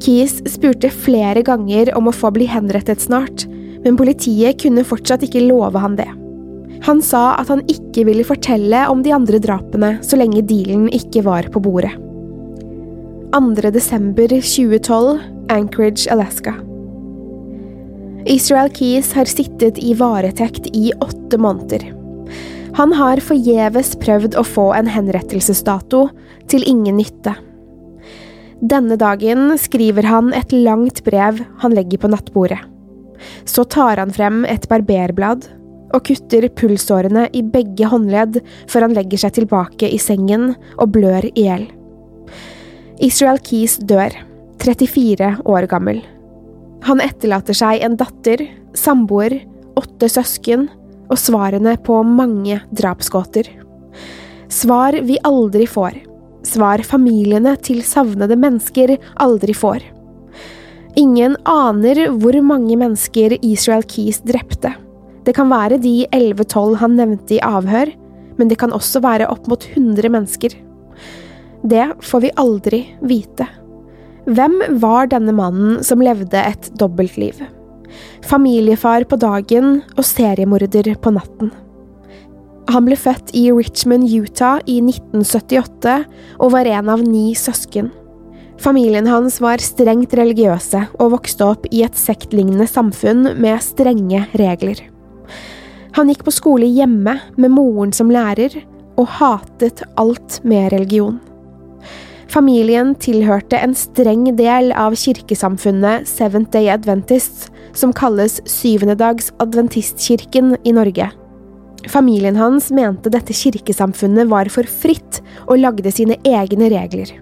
Keys 0.00 0.38
spurte 0.48 0.88
flere 0.94 1.42
ganger 1.44 1.90
om 1.98 2.08
å 2.08 2.14
få 2.14 2.30
bli 2.32 2.46
henrettet 2.48 3.02
snart, 3.02 3.44
men 3.84 3.98
politiet 3.98 4.60
kunne 4.62 4.86
fortsatt 4.86 5.26
ikke 5.26 5.42
love 5.44 5.80
han 5.82 5.98
det. 5.98 6.08
Han 6.86 7.02
sa 7.04 7.34
at 7.36 7.50
han 7.52 7.64
ikke 7.68 8.06
ville 8.08 8.24
fortelle 8.24 8.86
om 8.88 9.02
de 9.04 9.12
andre 9.12 9.40
drapene 9.42 9.96
så 10.06 10.16
lenge 10.16 10.46
dealen 10.48 10.88
ikke 10.96 11.24
var 11.26 11.50
på 11.52 11.60
bordet. 11.60 11.92
2. 13.34 13.70
desember 13.74 14.32
2012, 14.32 15.20
Anchorage, 15.52 16.08
Alaska. 16.10 16.54
Israel 18.26 18.70
Keys 18.74 19.12
har 19.16 19.28
sittet 19.30 19.78
i 19.78 19.92
varetekt 19.98 20.66
i 20.76 20.90
åtte 21.00 21.38
måneder. 21.40 21.84
Han 22.78 22.92
har 22.94 23.22
forgjeves 23.24 23.96
prøvd 24.02 24.36
å 24.38 24.44
få 24.46 24.70
en 24.78 24.90
henrettelsesdato, 24.90 26.08
til 26.50 26.64
ingen 26.66 26.96
nytte. 26.98 27.36
Denne 28.60 28.96
dagen 28.98 29.54
skriver 29.60 30.08
han 30.10 30.32
et 30.34 30.50
langt 30.52 31.04
brev 31.06 31.38
han 31.62 31.74
legger 31.76 32.02
på 32.02 32.10
nattbordet. 32.10 32.58
Så 33.46 33.62
tar 33.70 34.00
han 34.00 34.10
frem 34.10 34.42
et 34.48 34.66
barberblad 34.68 35.46
og 35.94 36.02
kutter 36.06 36.48
pulsårene 36.58 37.26
i 37.36 37.42
begge 37.46 37.88
håndledd 37.90 38.40
før 38.70 38.88
han 38.88 38.96
legger 38.96 39.22
seg 39.22 39.36
tilbake 39.38 39.90
i 39.90 40.00
sengen 40.02 40.54
og 40.76 40.90
blør 40.96 41.28
i 41.30 41.46
hjel. 41.46 41.68
Israel 43.00 43.40
Keys 43.46 43.78
dør, 43.88 44.12
34 44.60 45.30
år 45.48 45.68
gammel. 45.70 46.02
Han 46.84 47.00
etterlater 47.04 47.56
seg 47.56 47.84
en 47.84 47.96
datter, 48.00 48.42
samboer, 48.76 49.38
åtte 49.78 50.10
søsken 50.12 50.68
og 51.10 51.18
svarene 51.18 51.74
på 51.82 52.00
mange 52.06 52.60
drapsgåter. 52.70 53.48
Svar 54.50 54.96
vi 55.06 55.18
aldri 55.26 55.66
får. 55.70 55.98
Svar 56.46 56.82
familiene 56.86 57.56
til 57.60 57.82
savnede 57.84 58.38
mennesker 58.38 58.96
aldri 59.20 59.54
får. 59.54 59.82
Ingen 60.98 61.36
aner 61.46 62.06
hvor 62.18 62.38
mange 62.42 62.78
mennesker 62.78 63.36
Israel 63.46 63.84
Keys 63.86 64.22
drepte. 64.26 64.72
Det 65.26 65.36
kan 65.36 65.50
være 65.52 65.78
de 65.82 66.06
11-12 66.10 66.80
han 66.80 66.96
nevnte 66.98 67.36
i 67.36 67.44
avhør, 67.44 67.92
men 68.38 68.50
det 68.50 68.58
kan 68.58 68.72
også 68.74 69.02
være 69.04 69.28
opp 69.30 69.46
mot 69.50 69.66
100 69.74 70.10
mennesker. 70.10 70.56
Det 71.62 71.86
får 72.02 72.24
vi 72.24 72.34
aldri 72.40 72.82
vite. 73.04 73.46
Hvem 74.30 74.60
var 74.80 75.10
denne 75.12 75.34
mannen 75.36 75.80
som 75.84 76.02
levde 76.02 76.40
et 76.40 76.70
dobbeltliv? 76.80 77.36
Familiefar 78.26 79.06
på 79.10 79.18
dagen 79.20 79.80
og 79.96 80.06
seriemorder 80.06 80.94
på 81.02 81.12
natten. 81.16 81.52
Han 82.70 82.86
ble 82.86 82.98
født 82.98 83.32
i 83.34 83.48
Richmond, 83.50 84.06
Utah 84.06 84.60
i 84.66 84.78
1978 84.84 85.96
og 86.38 86.52
var 86.54 86.68
en 86.70 86.92
av 86.92 87.02
ni 87.02 87.32
søsken. 87.34 87.90
Familien 88.60 89.08
hans 89.08 89.38
var 89.40 89.62
strengt 89.64 90.12
religiøse 90.14 90.84
og 91.00 91.14
vokste 91.16 91.46
opp 91.48 91.66
i 91.72 91.80
et 91.86 91.96
sektlignende 91.96 92.68
samfunn 92.68 93.32
med 93.40 93.62
strenge 93.64 94.26
regler. 94.36 94.82
Han 95.96 96.12
gikk 96.12 96.26
på 96.26 96.34
skole 96.34 96.68
hjemme 96.68 97.16
med 97.40 97.54
moren 97.54 97.94
som 97.96 98.12
lærer, 98.12 98.52
og 99.00 99.08
hatet 99.16 99.80
alt 99.98 100.42
med 100.44 100.68
religion. 100.74 101.16
Familien 102.30 102.92
tilhørte 103.00 103.58
en 103.58 103.72
streng 103.74 104.28
del 104.38 104.70
av 104.76 104.94
kirkesamfunnet 104.98 106.06
Seventh 106.06 106.52
Day 106.52 106.68
Adventists, 106.70 107.48
som 107.72 107.94
kalles 107.96 108.40
Syvendedags 108.48 109.32
Adventistkirken 109.42 110.56
i 110.64 110.74
Norge. 110.76 111.10
Familien 111.88 112.36
hans 112.36 112.68
mente 112.70 113.12
dette 113.12 113.34
kirkesamfunnet 113.36 114.28
var 114.28 114.50
for 114.52 114.68
fritt 114.68 115.22
og 115.46 115.60
lagde 115.62 115.92
sine 115.94 116.18
egne 116.26 116.68
regler. 116.72 117.14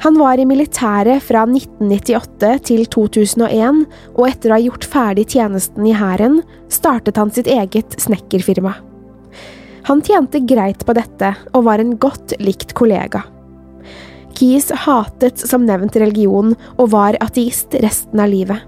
Han 0.00 0.16
var 0.16 0.40
i 0.40 0.46
militæret 0.48 1.20
fra 1.20 1.42
1998 1.44 2.52
til 2.70 2.86
2001, 2.88 3.82
og 4.16 4.22
etter 4.30 4.48
å 4.48 4.56
ha 4.56 4.62
gjort 4.64 4.86
ferdig 4.88 5.26
tjenesten 5.34 5.84
i 5.84 5.92
hæren, 5.92 6.38
startet 6.72 7.20
han 7.20 7.32
sitt 7.34 7.50
eget 7.52 7.98
snekkerfirma. 8.00 8.78
Han 9.90 10.00
tjente 10.04 10.40
greit 10.48 10.86
på 10.88 10.96
dette, 10.96 11.34
og 11.52 11.66
var 11.68 11.84
en 11.84 11.98
godt 12.00 12.32
likt 12.40 12.72
kollega. 12.78 13.26
Keys 14.36 14.70
hatet 14.86 15.40
som 15.40 15.66
nevnt 15.68 15.96
religion 16.00 16.54
og 16.76 16.92
var 16.94 17.18
ateist 17.20 17.74
resten 17.82 18.22
av 18.22 18.30
livet. 18.32 18.60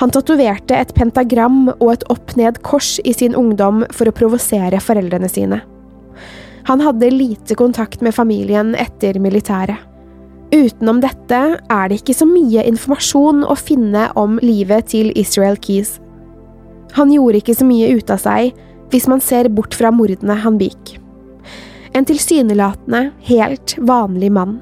Han 0.00 0.10
tatoverte 0.10 0.74
et 0.74 0.94
pentagram 0.96 1.68
og 1.74 1.88
et 1.92 2.04
opp-ned-kors 2.10 2.96
i 3.04 3.12
sin 3.14 3.36
ungdom 3.38 3.84
for 3.94 4.08
å 4.08 4.14
provosere 4.16 4.80
foreldrene 4.82 5.28
sine. 5.30 5.60
Han 6.66 6.82
hadde 6.82 7.10
lite 7.10 7.54
kontakt 7.58 8.02
med 8.02 8.14
familien 8.14 8.74
etter 8.78 9.18
militæret. 9.22 9.78
Utenom 10.52 11.00
dette 11.00 11.38
er 11.56 11.86
det 11.88 12.02
ikke 12.02 12.16
så 12.16 12.26
mye 12.28 12.64
informasjon 12.68 13.40
å 13.48 13.56
finne 13.56 14.08
om 14.20 14.36
livet 14.44 14.90
til 14.92 15.08
Israel 15.18 15.56
Keys. 15.56 15.96
Han 16.98 17.12
gjorde 17.12 17.40
ikke 17.40 17.56
så 17.56 17.64
mye 17.64 17.88
ut 17.96 18.12
av 18.12 18.20
seg, 18.20 18.52
hvis 18.92 19.08
man 19.08 19.22
ser 19.24 19.48
bort 19.48 19.72
fra 19.74 19.90
mordene 19.94 20.36
han 20.42 20.58
begikk. 20.60 20.98
En 21.92 22.06
tilsynelatende, 22.08 23.10
helt 23.28 23.76
vanlig 23.78 24.32
mann. 24.32 24.60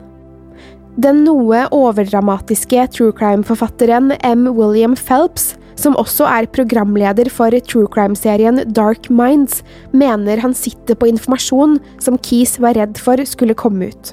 Den 1.01 1.23
noe 1.25 1.63
overdramatiske 1.73 2.89
true 2.97 3.15
crime-forfatteren 3.17 4.11
M. 4.27 4.49
William 4.57 4.97
Phelps, 4.99 5.55
som 5.79 5.95
også 5.97 6.27
er 6.29 6.49
programleder 6.51 7.31
for 7.33 7.55
true 7.65 7.89
crime-serien 7.95 8.59
Dark 8.75 9.07
Minds, 9.09 9.63
mener 9.95 10.43
han 10.43 10.57
sitter 10.57 10.99
på 10.99 11.09
informasjon 11.13 11.79
som 12.03 12.19
Keys 12.19 12.59
var 12.61 12.75
redd 12.77 12.99
for 13.01 13.23
skulle 13.25 13.57
komme 13.57 13.93
ut. 13.93 14.13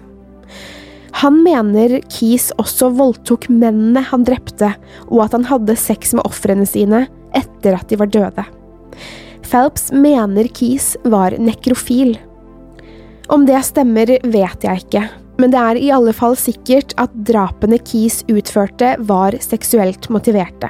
Han 1.24 1.42
mener 1.42 1.98
Keys 2.14 2.52
også 2.62 2.92
voldtok 2.94 3.50
mennene 3.50 4.06
han 4.06 4.24
drepte, 4.28 4.76
og 5.10 5.26
at 5.26 5.34
han 5.34 5.48
hadde 5.50 5.76
sex 5.80 6.14
med 6.14 6.28
ofrene 6.30 6.68
sine 6.70 7.08
etter 7.36 7.80
at 7.80 7.90
de 7.90 7.98
var 7.98 8.14
døde. 8.14 8.46
Phelps 9.48 9.90
mener 9.96 10.50
Keys 10.54 10.94
var 11.08 11.34
nekrofil. 11.42 12.20
Om 13.28 13.44
det 13.44 13.60
stemmer, 13.68 14.08
vet 14.24 14.64
jeg 14.64 14.84
ikke, 14.86 15.02
men 15.38 15.52
det 15.52 15.60
er 15.60 15.80
i 15.80 15.90
alle 15.92 16.14
fall 16.16 16.38
sikkert 16.40 16.94
at 17.02 17.12
drapene 17.28 17.80
Keys 17.84 18.22
utførte, 18.32 18.96
var 19.04 19.36
seksuelt 19.44 20.08
motiverte. 20.14 20.70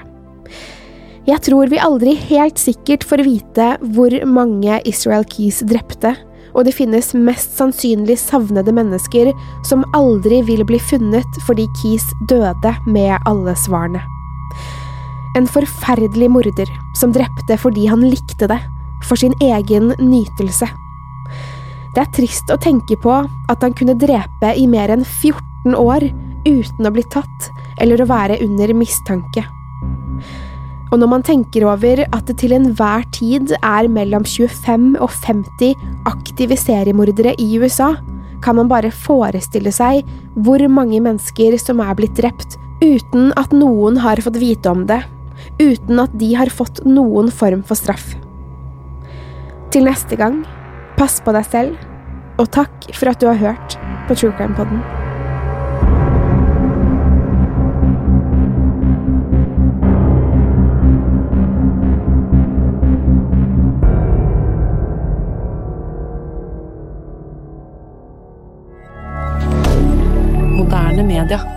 Jeg 1.28 1.44
tror 1.44 1.70
vi 1.70 1.80
aldri 1.84 2.16
helt 2.30 2.58
sikkert 2.58 3.04
får 3.06 3.22
vite 3.28 3.68
hvor 3.94 4.14
mange 4.26 4.80
Israel 4.90 5.28
Keys 5.28 5.60
drepte, 5.70 6.16
og 6.56 6.66
det 6.66 6.74
finnes 6.74 7.12
mest 7.14 7.54
sannsynlig 7.60 8.16
savnede 8.18 8.74
mennesker 8.74 9.30
som 9.68 9.86
aldri 9.94 10.40
vil 10.48 10.64
bli 10.66 10.80
funnet 10.82 11.42
fordi 11.46 11.68
Keys 11.78 12.08
døde 12.32 12.74
med 12.88 13.14
alle 13.30 13.54
svarene. 13.60 14.02
En 15.38 15.46
forferdelig 15.46 16.32
morder 16.34 16.74
som 16.98 17.14
drepte 17.14 17.60
fordi 17.62 17.86
han 17.92 18.08
likte 18.08 18.50
det, 18.50 18.58
for 19.06 19.20
sin 19.20 19.36
egen 19.46 19.92
nytelse. 20.02 20.66
Det 21.98 22.04
er 22.04 22.14
trist 22.14 22.52
å 22.54 22.60
tenke 22.62 22.94
på 23.02 23.10
at 23.50 23.64
han 23.66 23.74
kunne 23.74 23.96
drepe 23.98 24.52
i 24.54 24.68
mer 24.70 24.92
enn 24.94 25.02
14 25.02 25.74
år 25.74 26.04
uten 26.46 26.86
å 26.86 26.92
bli 26.94 27.02
tatt 27.10 27.48
eller 27.82 28.04
å 28.04 28.06
være 28.06 28.36
under 28.46 28.70
mistanke. 28.78 29.42
Og 30.94 31.02
når 31.02 31.10
man 31.10 31.26
tenker 31.26 31.66
over 31.66 32.04
at 32.06 32.28
det 32.30 32.36
til 32.44 32.54
enhver 32.54 33.02
tid 33.18 33.56
er 33.58 33.90
mellom 33.90 34.28
25 34.30 34.92
og 35.02 35.10
50 35.10 35.74
aktive 36.12 36.60
seriemordere 36.62 37.34
i 37.42 37.48
USA, 37.58 37.96
kan 38.46 38.60
man 38.60 38.70
bare 38.70 38.94
forestille 38.94 39.74
seg 39.74 40.06
hvor 40.46 40.62
mange 40.70 41.02
mennesker 41.02 41.58
som 41.58 41.82
er 41.82 41.98
blitt 41.98 42.14
drept 42.22 42.60
uten 42.84 43.34
at 43.42 43.58
noen 43.58 43.98
har 44.06 44.22
fått 44.22 44.38
vite 44.38 44.70
om 44.70 44.86
det, 44.86 45.02
uten 45.58 46.06
at 46.06 46.14
de 46.22 46.30
har 46.38 46.54
fått 46.54 46.84
noen 46.86 47.34
form 47.34 47.66
for 47.66 47.82
straff. 47.82 48.14
Til 49.74 49.90
neste 49.90 50.14
gang, 50.22 50.44
pass 50.98 51.20
på 51.22 51.34
deg 51.36 51.46
selv, 51.46 51.88
og 52.42 52.50
takk 52.54 52.90
for 52.94 53.12
at 53.12 53.22
du 53.22 53.30
har 53.30 53.38
hørt 53.38 53.78
på 54.08 54.18
True 54.18 54.34
Crime 54.38 54.58
Podden. 54.58 54.82
Moderne 70.58 71.04
media. 71.04 71.57